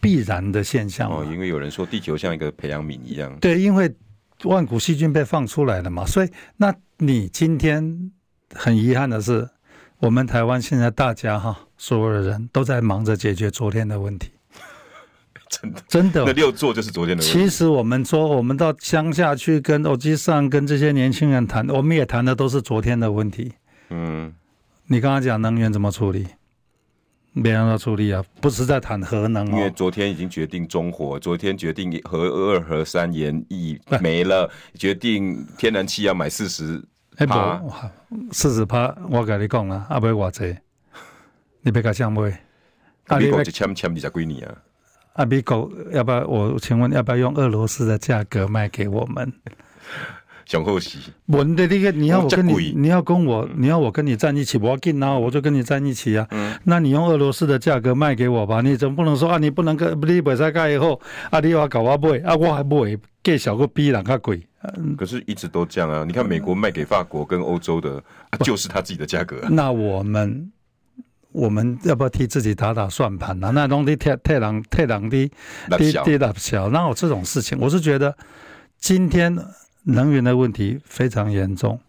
[0.08, 3.36] 必然的现象哦，因为有人说地球像一个培养皿一样。
[3.40, 3.94] 对，因为
[4.44, 8.10] 万古细菌被放出来了嘛，所以那你今天
[8.54, 9.46] 很遗憾的是，
[9.98, 14.30] 我们台湾现在大家哈，所有的人都在忙着解决昨天的问题。
[15.50, 17.38] 真的，真的，那六座就是昨天的问题。
[17.38, 23.52] 其实我们说，我们到乡下去跟欧吉桑跟这些年轻人谈，我们也谈的都是昨天的问题。
[23.90, 24.32] 嗯，
[24.86, 26.26] 你刚刚讲能源怎么处理？
[27.32, 36.82] 没让他处理啊，不是在谈核能，因为昨天已经决定中火，昨天决定核二、核三延役没了，决定天然气要买四十
[37.26, 37.62] 趴，
[38.32, 40.56] 四十趴，我跟你讲了，阿不我这，
[41.62, 42.30] 你别搞想买，
[43.06, 44.54] 啊，美国就签签你才归你啊，
[45.12, 49.32] 啊，美国要不要我请问要不要用俄罗斯的价格卖给我们？
[50.48, 56.26] 想后期，问题这个你要我跟你，你要跟我，你要我跟你站一起，我要跟然后我就跟你站一起啊。
[56.30, 64.42] 嗯，那你用俄罗斯的价格卖给我吧，你总不能说啊，你不能跟你不再盖以后，啊，你要搞我买啊，我还不会给小个比人家贵。
[64.96, 69.48] 可是一直都这样啊，你看美国卖给法国跟欧洲的，啊，就是他自己的价格啊。
[69.50, 70.50] 那我们
[71.30, 73.50] 我们要不要替自己打打算盘啊？
[73.50, 75.30] 那东西太太狼太狼的，
[75.76, 77.58] 低低的小，哪有这种事情？
[77.60, 78.16] 我是觉得
[78.78, 79.36] 今天。
[79.90, 81.80] 能源的问题非常严重，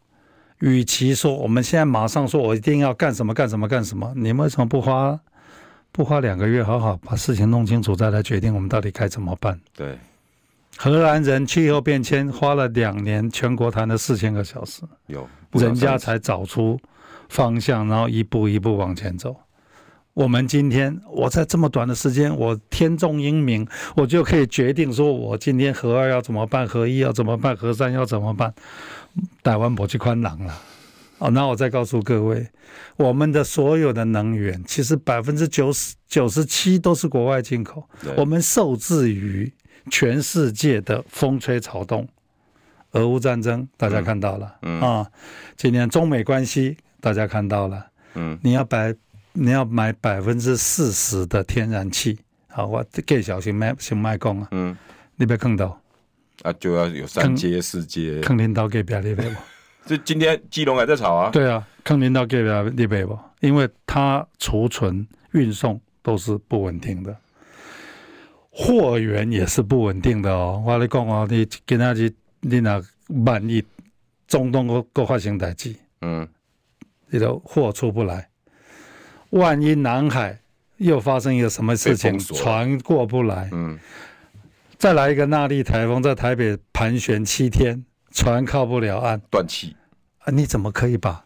[0.60, 5.20] 与其说我们现在马上说，我一定要干什么干什么干什么，你们为什么不花
[5.92, 9.60] 不花两个月，好好把事情弄清楚，再来决定我们到底该怎么办？
[9.76, 9.98] 对，
[10.78, 16.80] 荷兰人气候变迁花了两年，全国谈了四千个小时，有人家才找出
[17.28, 19.36] 方向，然后一步一步往前走。
[20.20, 28.54] 我们今天，我在这么短的时间，我天纵英明，我就可以决定说，我今天核二要怎么办，核一要怎么办，核三要怎么办。
[29.42, 30.54] 台湾不去宽囊了。
[31.20, 32.46] 哦，那我再告诉各位，
[32.98, 37.82] 我们的所有的能源，其实百分之九十九十七都是国外进口。
[38.18, 39.50] 我们受制于
[39.90, 42.06] 全世界的风吹草动。
[42.92, 45.08] 俄乌战争大家看到了，嗯啊，
[45.56, 48.94] 今年中美关系大家看到了，嗯，你要摆。
[49.34, 54.48] 你要买百分之四十的天然气，好，我给小心卖，先卖工啊。
[54.52, 54.76] 嗯，
[55.16, 55.80] 你别坑到
[56.44, 59.36] 啊，就要有三阶四阶，坑领导给别你别不？
[59.86, 61.30] 这今天基隆还在吵啊？
[61.32, 63.18] 对啊，坑领导给别你别不？
[63.40, 67.16] 因为它储存、运送都是不稳定的，
[68.52, 70.62] 货源也是不稳定的哦。
[70.66, 72.12] 我跟你讲哦，你今仔日
[72.42, 72.84] 你若
[73.26, 73.64] 万一
[74.28, 76.28] 中东个个发生代志，嗯，
[77.10, 78.29] 你的货出不来。
[79.32, 80.42] 万一南海
[80.78, 83.78] 又发生一个什么事情，船过不来，嗯，
[84.78, 89.76] 再来一个纳利台风在台北盘旋七天，船靠不了岸，断气
[90.20, 90.32] 啊！
[90.32, 91.26] 你怎么可以把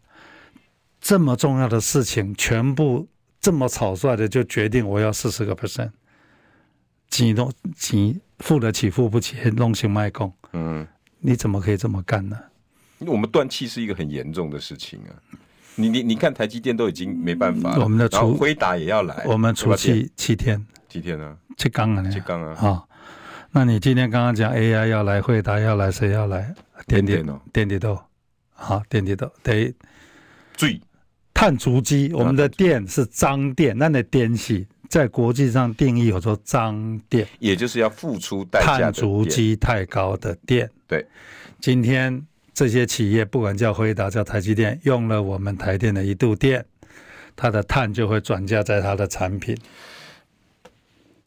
[1.00, 3.08] 这么重要的事情全部
[3.40, 5.92] 这么草率的就决定我要四十个 percent？
[7.10, 10.88] 钱都钱付得起付不起，弄行卖供，嗯，
[11.20, 12.38] 你怎么可以这么干呢？
[13.00, 15.12] 因为我们断气是一个很严重的事情啊。
[15.76, 22.88] 你你你看台积电都已经没办法了，我们的除辉达也要来，我们除气七天，七天啊，七缸啊，七缸啊，好，
[23.52, 26.54] 那你今天刚刚讲 AI 要来，辉达要来，谁要来？
[26.86, 28.00] 电电哦，电电都，
[28.52, 29.74] 好，电电都得
[30.54, 30.80] 最
[31.34, 40.70] 碳足迹，我们的电是脏电，那的电系在国际上定义有说脏电，也就是要付出代价，碳足迹太高的电。
[40.88, 41.08] 对，
[41.60, 42.22] 今天
[42.54, 46.64] 这些企业，不管叫辉达、叫台积电，用了我们台电的一度电，
[47.36, 49.58] 它的碳就会转嫁在它的产品。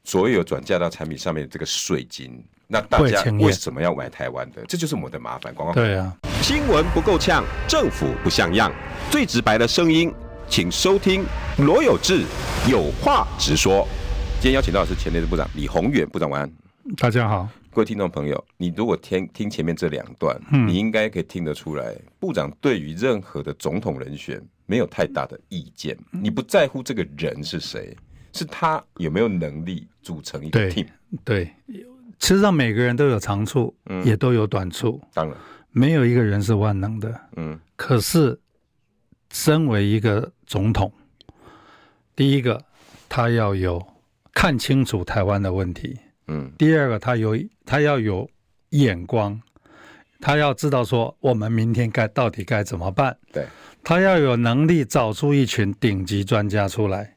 [0.05, 4.65] 所有转嫁到产品上面的这个税金，那大家为什么要买台湾的？
[4.69, 5.53] 这就是我们的麻烦。
[5.53, 5.75] 广告。
[5.75, 8.73] 对啊，新闻不够呛，政府不像样，
[9.11, 10.15] 最直白的声音，
[10.49, 11.25] 请收听
[11.59, 12.23] 罗有志
[12.71, 13.85] 有话直说。
[14.41, 16.53] 今天邀请到的是前内政部长李宏远部长，晚安。
[16.97, 17.49] 大家好。
[17.77, 25.95] 各位听众朋友，你如果听听前面这两段，嗯、你应该可以听得出来，部长对于任何的总统人选没有太大的意见。
[26.11, 27.95] 你不在乎这个人是谁，
[28.33, 30.87] 是他有没有能力组成一个 team。
[31.23, 31.85] 对，对，
[32.19, 34.99] 其实上每个人都有长处，嗯、也都有短处。
[35.13, 35.37] 当然，
[35.71, 37.21] 没有一个人是万能的。
[37.37, 38.41] 嗯，可是
[39.31, 40.91] 身为一个总统，
[42.15, 42.65] 第一个
[43.07, 43.87] 他要有
[44.33, 45.95] 看清楚台湾的问题。
[46.29, 48.29] 嗯，第二个，他有他要有
[48.71, 49.41] 眼光，
[50.21, 53.17] 他要知道说我们明天该到底该怎么办。
[53.33, 53.47] 对，
[53.85, 57.17] 他要有能力找出一群顶级专家出来，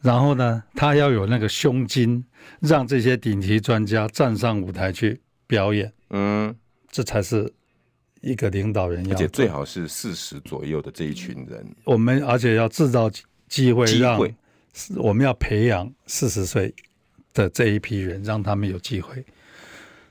[0.00, 2.24] 然后呢，他要有那个胸襟，
[2.60, 5.92] 让这些顶级专家站上舞台去表演。
[6.10, 6.54] 嗯，
[6.88, 7.52] 这才是
[8.20, 11.74] 一个领导人要，而且最好是四十左右的这一群人。
[11.84, 13.10] 我们而且要制造
[13.48, 14.20] 机会，让
[14.96, 16.72] 我们要培养四十岁。
[17.34, 19.24] 的这一批人，让他们有机会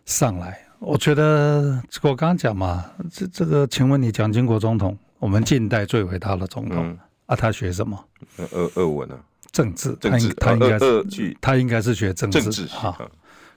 [0.06, 0.60] 上来。
[0.80, 8.06] 我觉得我刚刚讲嘛，这这个，请问你蒋经国总统，我们近代最伟大的总统、嗯、啊，他学什么？
[8.38, 9.20] 俄俄文啊，
[9.52, 12.98] 政治，政治，他应该是他应该是学政治，政治哈。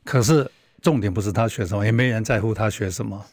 [0.05, 3.25] 可是重点不是他学什么，也没人在乎他学什么。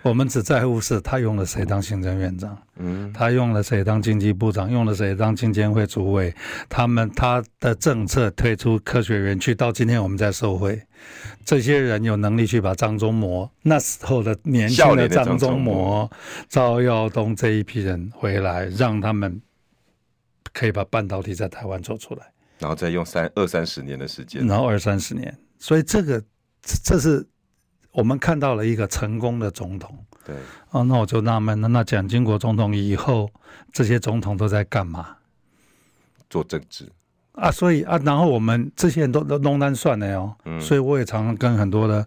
[0.02, 6.34] 我们只在乎是他用了谁当行政院长，嗯，他用了谁当经济部长，用了谁当经监会主委，
[6.68, 10.80] 他们他的政策推出科学园区，到今天我们在受惠，
[11.44, 16.10] 这些人有能力去把张忠谋那时候的年轻的张忠谋、
[16.48, 19.40] 赵耀东这一批人回来，让他们
[20.54, 26.22] 可以把半导体在台湾做出来，然后再用三二三十年的时间，然后二三十年，所以这个
[26.62, 27.26] 这是。
[27.92, 30.36] 我们看到了一个成功的总统，对，
[30.70, 33.30] 哦，那我就纳闷了，那蒋经国总统以后
[33.72, 35.16] 这些总统都在干嘛？
[36.28, 36.88] 做政治
[37.32, 42.06] 啊，所以啊，然后我们这些人都都弄单算了哦，嗯，所以我也常常跟很多的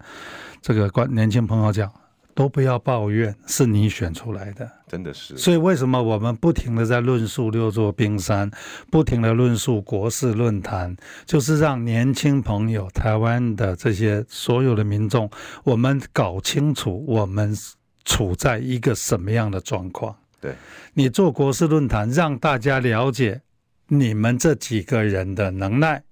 [0.62, 1.92] 这个关年轻朋友讲。
[2.36, 5.38] 都不要抱怨，是你选出来的，真的是。
[5.38, 8.50] 所以为什么我们不停的在论述六座冰山，
[8.90, 15.30] 不停的论述国事论坛，就是让年轻朋友、台湾的这些所有的民众，
[15.64, 17.56] 我们搞清楚我们
[18.04, 20.16] 处在一个什么样的状况。
[20.42, 20.54] 对，
[20.94, 23.42] 你做国事论坛，让大家了解
[23.88, 26.04] 你们这几个人的能耐、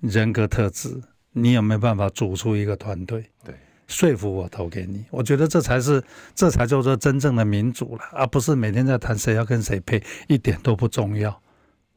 [0.00, 3.26] 人格特质，你有没有办法组出一个团队？
[3.44, 3.54] 对。
[3.88, 6.02] 说服我投给你，我觉得这才是，
[6.34, 11.40] 这才叫做真正的民主了，而不是每天在谈谁要跟谁配，一点都不重要，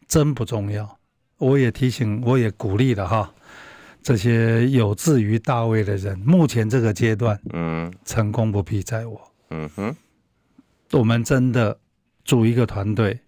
[0.07, 0.97] 真不重要。
[1.37, 3.33] 我也提醒，我也鼓励了哈，
[4.01, 9.95] 这些有志于大位的人，目前这个阶段，嗯，成功不必在我，嗯哼，
[10.91, 11.77] 我们真的
[12.23, 13.19] 组一个团队，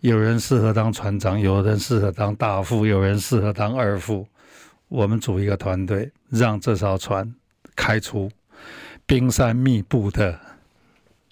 [0.00, 4.26] 有人适合当船长，有人适合当大副，有人适合当二副，
[4.88, 7.34] 我们组一个团队，让这艘船。
[7.76, 8.28] 开出
[9.06, 10.40] 冰山密布的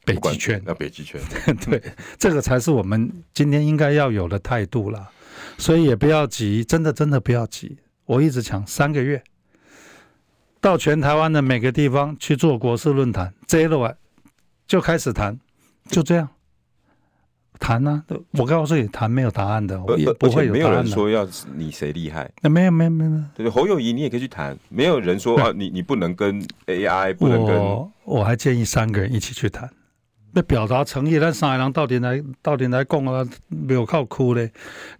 [0.04, 1.20] 北极圈，那北极圈，
[1.64, 1.82] 对，
[2.18, 5.10] 这个才是我们今天应该要有的态度了。
[5.58, 7.78] 所以也不要急，真的真的不要急。
[8.04, 9.22] 我一直讲三个月，
[10.60, 13.88] 到全台湾的每个地方去做国事论坛，这一路
[14.66, 15.38] 就开始谈，
[15.88, 16.28] 就这样。
[17.58, 18.16] 谈呢、啊？
[18.32, 20.58] 我告诉你，谈没有答案的，也不会有答案。
[20.58, 23.10] 没有人说要你谁厉害，那没有没有没有。
[23.34, 24.56] 对侯友谊，你也可以去谈。
[24.68, 27.56] 没有人说啊， 你你不能跟 AI，不能跟。
[27.56, 29.70] 我我还建议三个人一起去谈，
[30.32, 31.18] 那表达诚意。
[31.18, 34.50] 但上海人到底来到底来讲啊，没有靠哭嘞。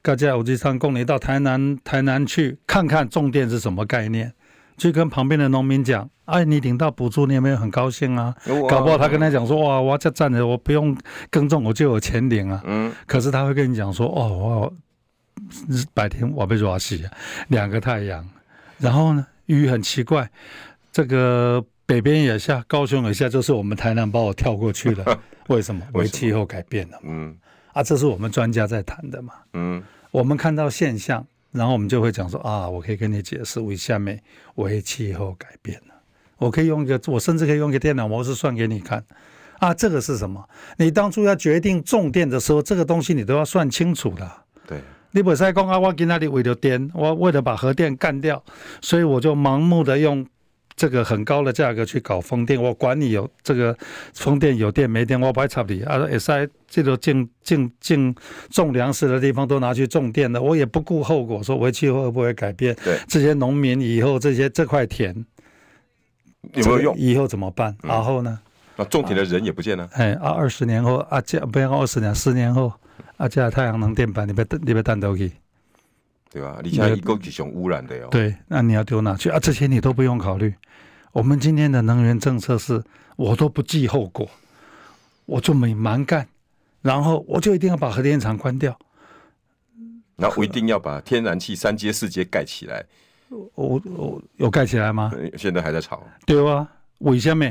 [0.01, 4.33] 大家我就上供你到台南台南去看看重点是什么概念。
[4.77, 8.35] 去跟旁边的农民讲，哎，你领到补助，你有没有很高兴啊？
[8.69, 10.97] 搞不好他跟他讲说，哇，我这站着，我不用
[11.31, 12.61] 耕种，我就有钱领啊。
[12.65, 12.93] 嗯。
[13.07, 14.75] 可是他会跟你讲说，哦，我
[15.93, 16.99] 白天我被抓死，
[17.49, 18.27] 两个太阳，
[18.79, 20.29] 然后呢，雨很奇怪，
[20.91, 25.21] 这个北边也下，高雄也下，就是我们台南把我跳过去了。
[25.49, 25.87] 为什么？
[25.95, 26.99] 因为气候改变了。
[27.05, 27.37] 嗯。
[27.73, 29.35] 啊，这是我们专家在谈的嘛。
[29.53, 29.83] 嗯。
[30.11, 31.27] 我们看到现象。
[31.55, 34.21] 然后我们就会讲说啊，我可以跟你解释，为下面
[34.57, 35.95] 为气候改变了，
[36.37, 39.05] 我可以用一个，我甚至可以用一个电脑模式算给你看，
[39.61, 40.45] 啊，这个是什么？
[40.79, 44.29] 你当初要决定种电的时候，这个东西你都要算清楚的。
[44.67, 44.81] 对，
[45.13, 48.43] 你不是讲啊，我今天为了电，我为了把核电干掉，
[48.81, 50.27] 所以我就盲目的用
[50.77, 53.77] 这个很高的价格去搞风电，我管你有这个
[54.13, 55.99] 风电有电没电，我不爱插你啊！
[56.01, 58.15] 会使这个种种种
[58.51, 62.77] 种粮食的地方都拿去种电的，我也不顾后果，说气候会不会改变？
[62.83, 65.15] 对，这些农民以后这些这块田
[66.55, 66.97] 有没有用？
[66.99, 67.77] 以后怎么办？
[67.83, 68.41] 然后呢？
[68.77, 69.89] 那，种田的人也不见了。
[69.93, 72.73] 哎啊，二十年后啊，这不要二十年，十年后
[73.17, 75.31] 啊，这太阳能电板你别你别弹都去。
[76.35, 76.59] 对吧？
[76.65, 78.09] 你像一个是熊污染的哟。
[78.09, 79.39] 对，那你要丢哪去啊？
[79.39, 80.53] 这些你都不用考虑。
[81.13, 82.83] 我们今天的能源政策是，
[83.15, 84.29] 我都不计后果，
[85.27, 86.27] 我就没蛮干，
[86.83, 88.77] 然后我就一定要把核电厂关掉。
[90.17, 92.85] 然后我一定要把天然气三阶四阶盖起来。
[93.29, 95.13] 我我有盖起来吗？
[95.39, 96.03] 现在还在吵。
[96.27, 96.69] 对啊，
[96.99, 97.47] 为什么？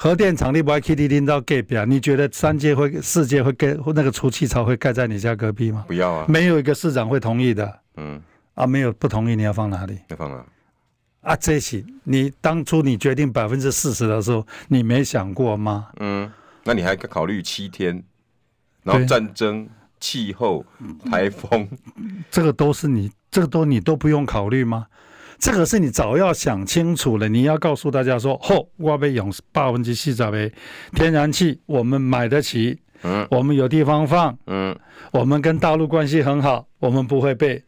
[0.00, 1.84] 核电厂你不爱去你领导隔壁啊？
[1.84, 5.84] 你觉得三界会四界会盖那个储气槽会盖在你家隔壁吗？
[5.88, 7.80] 不要啊，没有一个市长会同意的。
[7.96, 8.22] 嗯，
[8.54, 9.98] 啊，没有不同意，你要放哪里？
[10.06, 10.46] 要放哪？
[11.22, 15.88] 啊，这些你当初你决定百分之四十的时候，你没想过吗？
[15.98, 16.30] 嗯，
[16.62, 18.00] 那你还考虑七天，
[18.84, 19.68] 然后战争、
[19.98, 20.64] 气候、
[21.10, 21.68] 台风，
[22.30, 24.86] 这个都是你，这个都你都不用考虑吗？
[25.38, 27.28] 这个是你早要想清楚了。
[27.28, 30.50] 你要告诉大家说：“嚯、哦，我被用百分之四十的
[30.94, 34.76] 天然气，我们买得起，嗯，我们有地方放，嗯，
[35.12, 37.62] 我们跟大陆关系很好，我们不会被。”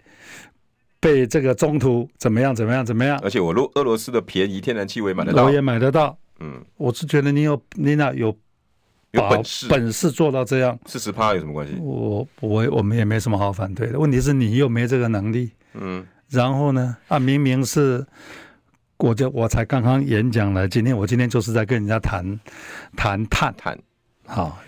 [1.03, 2.55] 被这个中途怎么样？
[2.55, 2.85] 怎么样？
[2.85, 3.19] 怎么样？
[3.23, 6.15] 而且我如俄罗斯的便宜天然气我也买得到，我也买得到。
[6.41, 8.37] 嗯，我是觉得你有你那有
[9.13, 11.73] 有本事本事做到这样，四十趴有什么关系？
[11.81, 13.99] 我我我们也没什么好反对的。
[13.99, 15.51] 问题是你又没这个能力。
[15.73, 16.97] 嗯，然后呢？
[17.09, 18.07] 啊，明明是，
[18.99, 20.67] 我就我才刚刚演讲了。
[20.69, 22.41] 今天我今天就是在跟人家谈
[22.97, 23.79] 谈碳碳。
[24.27, 24.59] 好，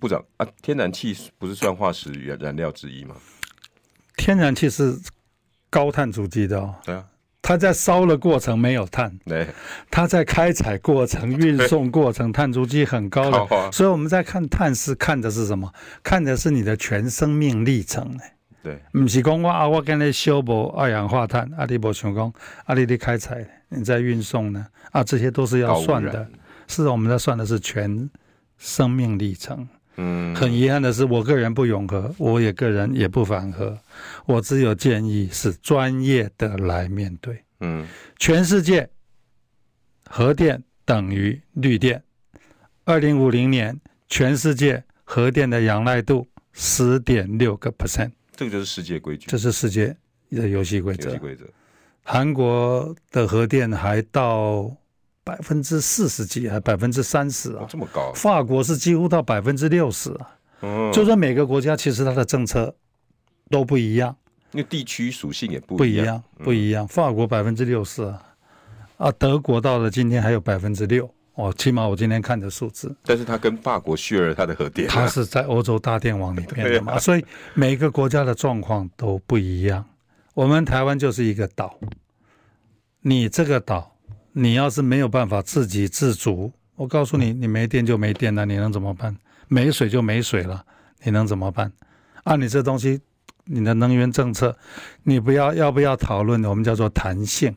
[0.00, 3.14] 部长啊，天然气不是算化石原燃料之一吗？
[4.16, 4.98] 天然气是。
[5.70, 7.04] 高碳足迹的哦，对啊，
[7.42, 9.44] 它在烧的过程没有碳，对，
[9.90, 15.74] 它在开采过程、运送过程碳足迹很高的， 所以我们在看碳是看的是什么？
[16.04, 18.16] 看的是你的全生命历程，
[18.64, 22.32] 对，不是讲我啊，我跟你修补二氧化碳，啊，你不想讲，
[22.64, 26.26] 啊，你的开采，你在运送呢，啊，这些都是要算的，
[26.66, 28.08] 是我们在算的是全
[28.56, 29.68] 生命历程。
[29.96, 33.78] 嗯，很遗憾的是，我个人不拥核，我也个人也不反核，
[34.24, 37.44] 我只有建议是专业的来面对。
[37.60, 37.86] 嗯，
[38.18, 38.88] 全世界
[40.08, 42.02] 核电等于绿电，
[42.86, 49.96] 二零五零年全世界核电的仰赖度十点六个 percent，这个就是世界规矩，这是世界
[50.30, 51.10] 的游戏规则。
[51.10, 51.44] 游戏规则，
[52.02, 54.70] 韩国的核电还到。
[55.26, 57.66] 百分之四十几还百分之三十啊？
[57.66, 58.12] 这么高？
[58.12, 60.36] 法国是几乎到百分之六十啊。
[60.60, 62.76] 嗯，就说每个国家其实它的政策
[63.48, 64.14] 都不一样，
[64.52, 66.86] 因为地区属性也不不一样，不一样。
[66.86, 68.22] 法国百分之六十啊，
[68.98, 72.94] 啊，德国到了今天还有百分之六哦，起码我今天看的数字。
[73.04, 77.24] 但是它跟法国 share 它的核电，它是在欧洲大电网里面的嘛，所以
[77.54, 79.84] 每个国家的状况都不一样。
[80.34, 81.78] 我们台湾就是一个岛，
[83.00, 83.92] 你这个岛。
[84.36, 89.16] 你要是没有办法自给自足，我告诉你，你没电就没电了，你能怎么办？
[89.46, 90.64] 没水就没水了，
[91.04, 91.72] 你能怎么办？
[92.24, 93.00] 按、啊、你这东西，
[93.44, 94.56] 你的能源政策，
[95.04, 96.44] 你不要要不要讨论？
[96.46, 97.54] 我们叫做弹性，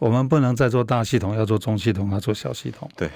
[0.00, 2.90] 我们不能再做大系统，要做中系统，要做小系统。
[2.96, 3.10] 对，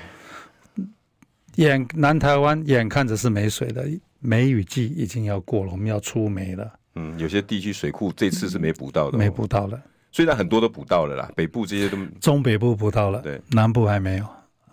[1.57, 3.89] 眼南台湾眼看着是没水的，
[4.21, 6.71] 梅雨季已经要过了，我们要出梅了。
[6.97, 9.81] 嗯，有些地区水库这次是没补到的、哦，没补到了。
[10.13, 14.25] 虽然很多都补到了啦，北部这些都中北部补到了，对，南部还没有。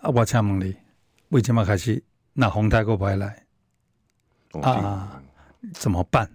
[0.02, 0.76] 啊，我请问你，
[1.30, 2.00] 为什么开始
[2.34, 3.42] 那洪台过不会来？
[4.60, 5.18] 啊，
[5.72, 6.30] 怎么办？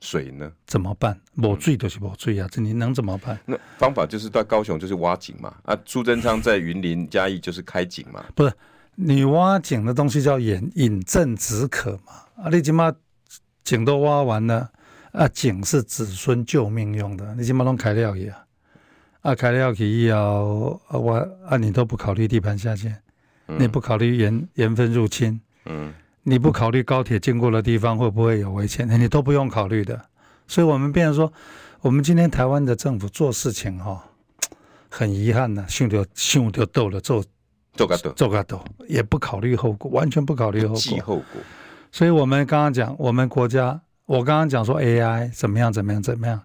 [0.00, 0.50] 水呢？
[0.66, 1.18] 怎么办？
[1.34, 3.38] 没水都是没水啊，这你能怎么办？
[3.46, 8.24] 那方法就是到高雄就是挖井嘛，啊，朱贞昌在云林嘉义就是开井嘛。
[8.34, 8.52] 不是，
[8.94, 12.44] 你挖井的东西叫引饮鸩止渴嘛。
[12.44, 12.92] 啊，你起码
[13.64, 14.70] 井都挖完了。
[15.12, 18.46] 啊，井是子孙救命用的，你起码弄开料去啊！
[19.22, 22.96] 啊，开料去以后，啊，我啊，你都不考虑地盘下陷，
[23.48, 25.92] 嗯、你不考虑盐盐分入侵，嗯，
[26.22, 30.00] 你不考虑高铁经过的地方会不会有危险，你都不用考虑的。
[30.46, 31.32] 所以，我们变成说，
[31.80, 34.00] 我们今天台湾的政府做事情哈、哦，
[34.88, 37.24] 很遗憾呐，想就想就斗了做
[37.74, 40.98] 做个斗做个斗，也不考虑后果，完全不考虑后果。
[41.04, 41.42] 后果。
[41.92, 43.80] 所以我们刚刚讲，我们国家。
[44.06, 46.42] 我刚刚讲说 AI 怎么样怎么样怎么样，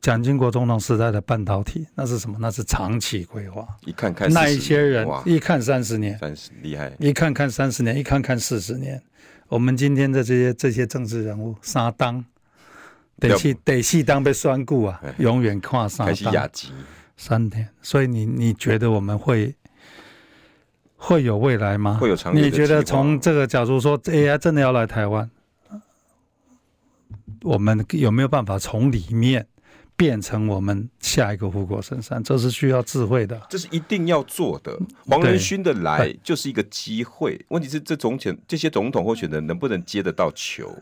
[0.00, 2.38] 蒋经国总统时代的半导体那是什么？
[2.40, 3.66] 那是长期规划。
[3.84, 6.90] 一看看那一些人一看三十年，三十厉害。
[6.98, 9.02] 一看看三十年，一看看四十年。
[9.48, 12.24] 我们今天的这些这些政治人物，三当
[13.18, 16.32] 得去得去当被拴固啊，永远跨三当。
[16.32, 16.68] 亚急。
[17.18, 17.68] 三天。
[17.82, 19.54] 所以你你觉得我们会
[20.96, 21.98] 会有未来吗？
[22.00, 22.34] 会有长？
[22.34, 25.30] 你觉得从这个角度说，AI 真的要来台湾，
[27.42, 29.46] 我们有没有办法从里面？
[30.00, 34.74] 变成我们下一个护国神山，这是需要智慧的，这是一定要做的。
[35.06, 40.74] 黄仁勋的来就是一个机会，问题是这总选这些总统候选人能不能接得到球？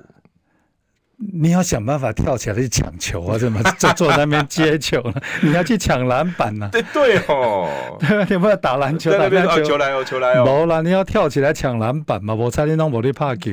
[1.21, 3.37] 你要想办法跳起来去抢球啊！
[3.37, 5.21] 怎么 就坐在那边接球呢？
[5.43, 6.71] 你要去抢篮板呢、啊？
[6.71, 10.45] 对对哦， 对吧，你不要打篮球，打篮球，哦、球来哦，球来哦。
[10.45, 12.33] 没啦，你要跳起来抢篮板嘛？
[12.35, 13.51] 我猜你弄不利怕球，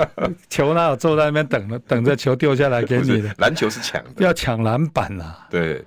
[0.50, 3.34] 球哪有坐在那边等着等着球掉下来给你的？
[3.38, 5.46] 篮球是抢的，要抢篮板啊！
[5.48, 5.82] 对，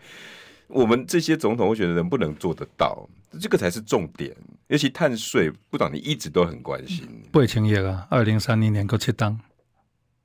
[0.67, 3.07] 我们这些总统候选人能不能做得到？
[3.39, 4.35] 这个才是重点。
[4.69, 7.07] 尤其碳税，部长你一直都很关心。
[7.31, 8.07] 不会轻易啊！
[8.09, 9.39] 二零三零年够去当，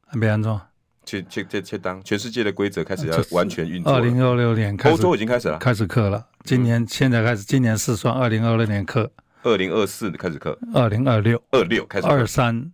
[0.06, 0.58] 还没安装。
[1.04, 3.92] 切切切切当全世界的规则开始要完全运作。
[3.92, 6.26] 二零二六年开始，欧洲已经开始了，开始课了。
[6.44, 9.10] 今年、嗯、现在开始，今年试算二零二六年课，
[9.42, 12.72] 二零二四开始课，二零二六二六开始，二三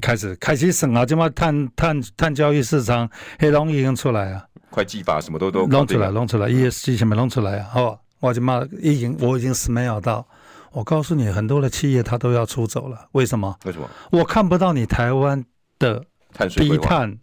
[0.00, 1.04] 开始开始审啊！
[1.06, 7.70] 今嘛碳碳碳交易市场黑龙已经出来啊，会计法什么都都弄出来，弄出来，ESG 什么弄出来啊？
[7.72, 10.26] 好，我今嘛已经我已经 smell 到，
[10.72, 13.56] 我告诉你，很多的企业它都要出走了，为什么？
[13.64, 13.88] 为什么？
[14.10, 15.44] 我看不到你台湾
[15.78, 16.04] 的
[16.56, 17.18] 低碳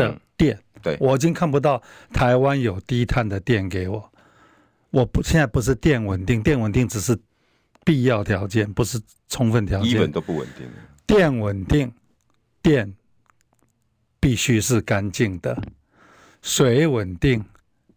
[0.00, 0.20] 的。
[0.36, 1.82] 电，对，我已经看不到
[2.14, 4.10] 台湾有低碳的电给我。
[4.88, 7.14] 我不现在不是电稳定，电稳定只是
[7.84, 8.98] 必要条件，不是
[9.28, 9.90] 充分条件。
[9.90, 10.66] 基本都不稳定。
[11.06, 11.92] 电稳定，
[12.62, 12.94] 电
[14.18, 15.54] 必须是干净的；
[16.40, 17.44] 水稳定，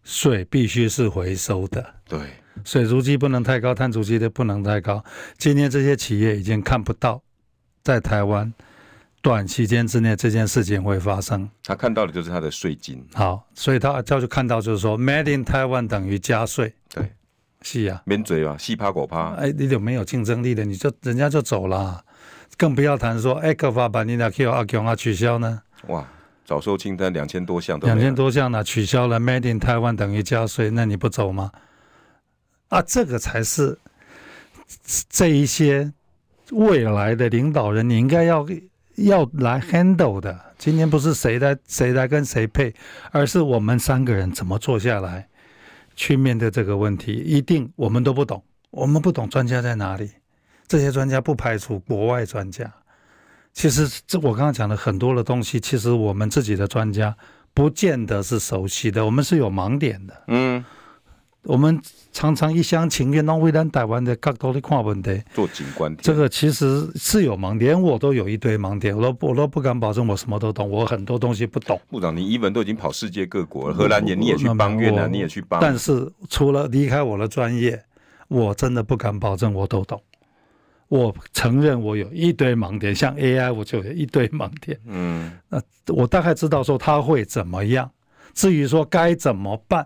[0.03, 1.95] 水必须是回收的。
[2.05, 2.19] 对，
[2.65, 5.01] 水足迹不能太高，碳足迹的不能太高。
[5.37, 7.23] 今天这些企业已经看不到
[7.81, 8.53] 在台湾。
[9.23, 13.01] 短期间之内这件事情会发生，他看到的就是他的税金。
[13.13, 16.73] 好，所以他他就看到就是说，Made in Taiwan 等于加税。
[16.93, 17.09] 对，
[17.61, 19.29] 是啊，免嘴啊，细趴狗趴。
[19.35, 22.03] 哎，你就没有竞争力的，你就人家就走了，
[22.57, 25.61] 更不要谈说，哎，可法把你那 Q 阿强啊取消呢？
[25.87, 26.05] 哇，
[26.43, 31.49] 早收清单两千多项，两千多项呢取消了，Made in Taiwan 等于加税，那你不走吗？
[32.67, 33.79] 啊，这个才是
[35.07, 35.93] 这一些
[36.51, 38.45] 未来的领导人，你应该要。
[38.95, 42.73] 要来 handle 的，今天不是谁来谁来跟谁配，
[43.11, 45.27] 而是我们三个人怎么坐下来
[45.95, 47.13] 去面对这个问题。
[47.13, 50.11] 一定我们都不懂，我们不懂专家在哪里。
[50.67, 52.71] 这些专家不排除国外专家。
[53.51, 57.15] 其实这我刚刚讲的很多的东西，其实我们自己的专家
[57.53, 60.23] 不见得是熟悉的，我们是有盲点的。
[60.27, 60.63] 嗯。
[61.43, 61.77] 我们
[62.13, 65.93] 常常一厢情愿，让为咱台湾的角度来看问题，做景观。
[65.97, 71.79] 这个其实是有盲点，我都有一堆盲点，我都我都不敢保证我什么都懂，我很多东西不懂。
[71.89, 75.59] 部长，你英文都已经跑世界各国了，荷兰也你也去帮，越南你也去帮。
[75.59, 77.83] 但是除了离开我的专业，
[78.29, 80.01] 我真的不敢保证我都懂。
[80.87, 84.79] 我承认我有一堆盲点，像 AI 我就有一堆盲点。
[84.85, 87.91] 嗯，那我大概知道说它会怎么样，
[88.33, 89.85] 至于说该怎么办。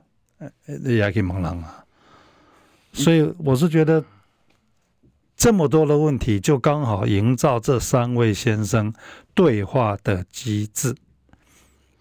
[0.84, 1.84] 也可以茫然啊，
[2.94, 4.04] 所以我是觉得
[5.36, 8.94] 这么多的问题，就刚好营造这三位先生
[9.34, 10.96] 对话的机制。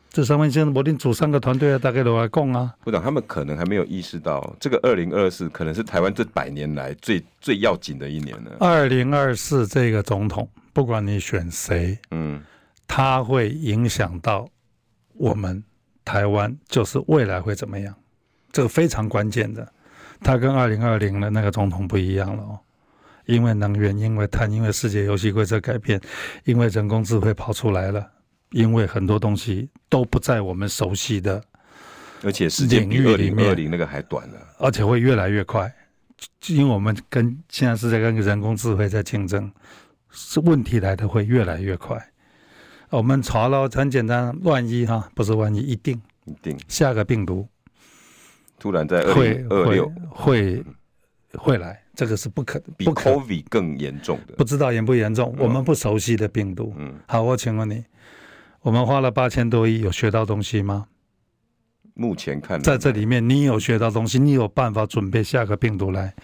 [0.08, 2.74] 这三位先生，我定组三个团队啊，大概都来共啊。
[2.82, 8.50] 部长，他们可能还没有意识到，这个二零二四可能是台湾这百年来最最要紧的一年呢。
[8.58, 12.42] 二零二四这个总统，不管你选谁，嗯，
[12.88, 14.48] 他会影响到
[15.12, 15.62] 我们
[16.02, 17.94] 台湾，就是未来会怎么样。
[18.56, 19.70] 这个非常关键的，
[20.22, 22.58] 它跟二零二零的那个总统不一样了哦，
[23.26, 26.00] 因为能源，因为碳，因为世界游戏规则改变，
[26.44, 28.10] 因为人工智慧跑出来了，
[28.52, 31.44] 因为很多东西都不在我们熟悉的，
[32.22, 35.70] 而且时间比二零二零那个还短了，而且会越来越快，
[36.46, 39.52] 因为我们跟现在是在跟人工智慧在竞争，
[40.10, 42.02] 是问题来的会越来越快。
[42.88, 46.00] 我们查了很简单，万一哈，不是万一，一定。
[46.24, 46.58] 一定。
[46.68, 47.46] 下个病毒。
[48.58, 50.64] 突然在二零二六会
[51.34, 56.74] 会来，这个是不可比 COVID 更严重的，不知道严不严重，我们不熟悉的病毒。
[56.78, 57.84] 嗯，好，我请问你，
[58.62, 60.86] 我们花了八千多亿，有学到东西吗？
[61.94, 66.14] 目前看，在这里面，你有学到东西，你有办法准备下个病毒来，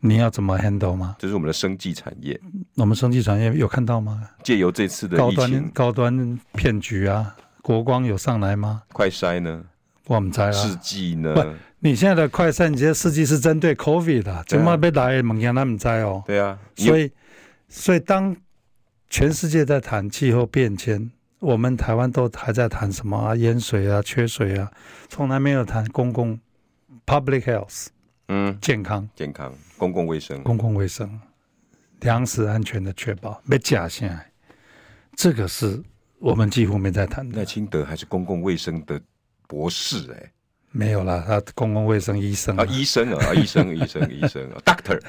[0.00, 1.16] 你要怎么 handle 吗？
[1.18, 2.40] 这是我们的生技产业，
[2.76, 4.28] 我们生技产业有看到吗？
[4.42, 8.82] 借由这次的高端高端骗局啊，国光有上来吗？
[8.92, 9.64] 快筛呢？
[10.06, 11.34] 我们在啊，试剂呢？
[11.78, 16.22] 你现在的快筛，你这些试剂是针对 COVID 的，怎么被来猛将他们摘哦？
[16.26, 17.10] 对啊，所以，
[17.68, 18.36] 所以当
[19.10, 23.34] 全世界在谈气候变迁，我们台湾都还在谈什么啊？
[23.34, 24.70] 淹水啊，缺水啊，
[25.08, 26.38] 从来没有谈公共
[27.04, 27.88] public health，
[28.28, 31.20] 嗯，健康，健康，公共卫生，公共卫生，
[32.00, 34.16] 粮食安全的确保，没假现
[35.16, 35.82] 这个是
[36.20, 37.38] 我们几乎没在谈的。
[37.38, 39.00] 赖清德还是公共卫生的
[39.46, 40.30] 博士哎、欸，
[40.70, 45.00] 没有啦，他公共卫生医生啊，医生啊， 医生，医生，医生，doctor。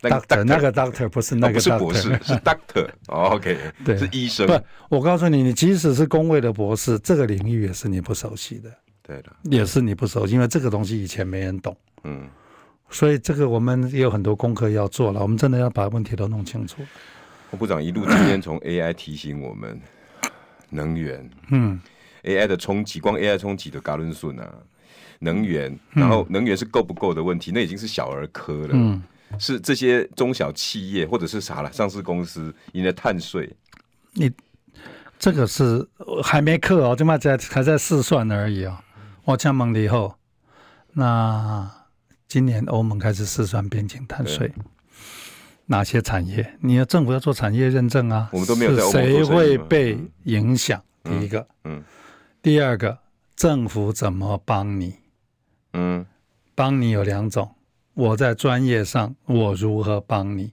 [0.00, 3.34] doctor 那个 doctor 不是那个 doctor，、哦、不是博士，是 doctor、哦。
[3.34, 4.46] OK， 对，是医生。
[4.46, 4.58] 不，
[4.96, 8.70] 我告诉你，你即使是公卫的博士，这个领域也是你不熟悉的。
[9.02, 11.76] 对的，也是你不熟悉，因为这个东西以前没人懂。
[12.04, 12.28] 嗯，
[12.88, 15.20] 所以这个我们也有很多功课要做了。
[15.20, 16.82] 我们真的要把问题都弄清楚。
[17.58, 19.78] 部长一路今天从 AI 提醒我们
[20.70, 21.78] 能源，嗯
[22.24, 24.52] ，AI 的冲击，光 AI 冲击的嘎伦顺啊，
[25.20, 28.70] 能源，然后能源是够不够的问题，那已经是小儿科了。
[28.72, 29.02] 嗯。
[29.38, 31.72] 是这些中小企业或者是啥了？
[31.72, 33.50] 上市公司你的碳税，
[34.12, 34.30] 你
[35.18, 35.88] 这个是
[36.22, 38.76] 还没课哦，就嘛在还在试算而已哦。
[39.24, 40.14] 我加盟了以后，
[40.92, 41.66] 那
[42.28, 44.52] 今年欧盟开始试算边境碳税，
[45.64, 46.58] 哪些产业？
[46.60, 48.28] 你要政府要做产业认证啊？
[48.34, 50.78] 我们都没有在谁会被影响？
[51.04, 51.82] 第一个，嗯，嗯
[52.42, 52.98] 第二个，
[53.36, 54.96] 政府怎么帮你？
[55.74, 56.04] 嗯，
[56.56, 57.54] 帮你有两种。
[57.94, 60.52] 我在专业上，我如何帮你？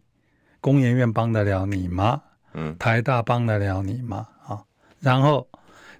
[0.61, 2.21] 工研院帮得了你吗？
[2.53, 4.27] 嗯，台大帮得了你吗？
[4.45, 4.63] 啊，
[4.99, 5.47] 然后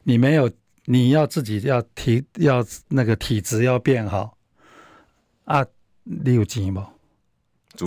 [0.04, 0.52] 你没有，
[0.86, 4.38] 你要自己要体要那个体质要变好
[5.46, 5.66] 啊，
[6.04, 6.84] 你有钱不？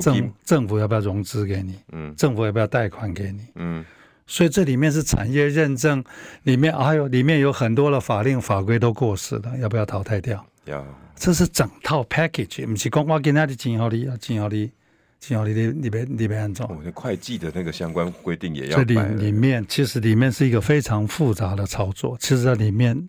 [0.00, 1.78] 政政府要不要融资给你？
[1.92, 3.46] 嗯，政府要不要贷款给你？
[3.54, 3.84] 嗯，
[4.26, 6.02] 所以这里面是产业认证，
[6.44, 10.44] 里面还有里面有很多的法令法规都过时了，要不要淘汰掉？
[10.64, 10.84] 要。
[11.14, 14.72] 这是整套 package，不是光光给他的金好利啊，金好利，
[15.20, 16.68] 金好利的里边里边安装。
[16.76, 18.78] 我的会计的那个相关规定也要。
[18.78, 23.08] 这里里面其实里面是一个非常复杂的操作，其实在里面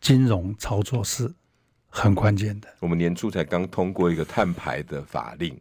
[0.00, 1.30] 金融操作是
[1.90, 2.68] 很关键的。
[2.80, 5.54] 我们年初才刚通过一个碳排的法令，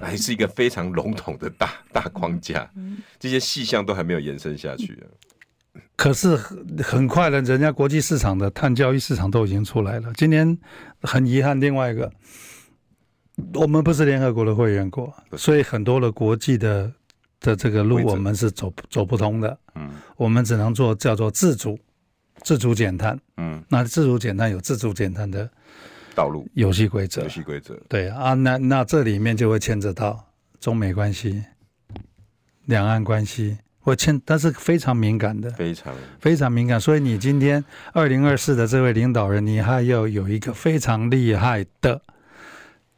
[0.00, 2.70] 还是一个非常笼统的大大框架，
[3.18, 5.02] 这些细项都还没有延伸下去。
[5.94, 6.36] 可是
[6.82, 10.12] 很快的，人家国际市场的碳交易市场都已经出来了。
[10.14, 10.56] 今年
[11.02, 12.10] 很遗憾，另外一个，
[13.54, 16.92] 我们不是联合国的会员国，所以很多的国际的
[17.40, 19.58] 的这个路我们是走走不通的。
[19.74, 21.78] 嗯，我们只能做叫做自主
[22.42, 23.18] 自主减碳。
[23.36, 25.50] 嗯，那自主减碳有自主减碳的
[26.16, 27.22] 道路游戏规则。
[27.22, 31.44] 游戏规则对啊，那那这里面就会牵扯到中美关系、
[32.64, 33.58] 两岸关系。
[33.82, 36.80] 我牵，但是非常敏感的，非常非常敏感。
[36.80, 42.02] 所以你今天二零二四的这位领导人，你还要有一个非常厉害的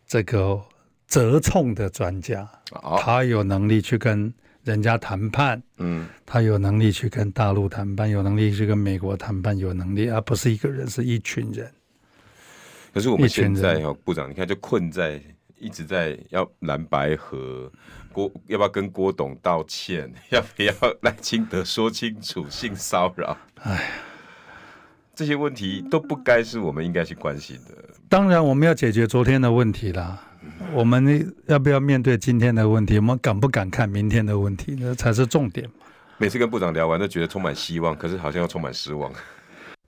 [0.06, 0.58] 这个
[1.06, 4.32] 折冲的专家，哦、他有能力去跟
[4.64, 11.70] 人家谈判，嗯，他有能力去跟大陆谈判，有能力去跟美国谈判，有能力，而不是一个人，是一群人。
[12.92, 15.20] 可是我们现在哦，部长，你看就困在
[15.58, 17.70] 一直在要蓝白河。
[18.12, 20.12] 郭要不要跟郭董道歉？
[20.30, 20.72] 要不要
[21.02, 23.36] 赖清德说清楚性骚扰？
[23.62, 23.80] 哎呀，
[25.14, 27.74] 这些问题都不该是我们应该去关心的。
[28.08, 30.24] 当然，我们要解决昨天的问题啦。
[30.72, 32.96] 我们要不要面对今天的问题？
[32.96, 34.76] 我们敢不敢看明天的问题？
[34.80, 35.68] 那才是重点。
[36.16, 39.12] 每次跟部长聊完，都觉得充满希望，可是好像又充满失望。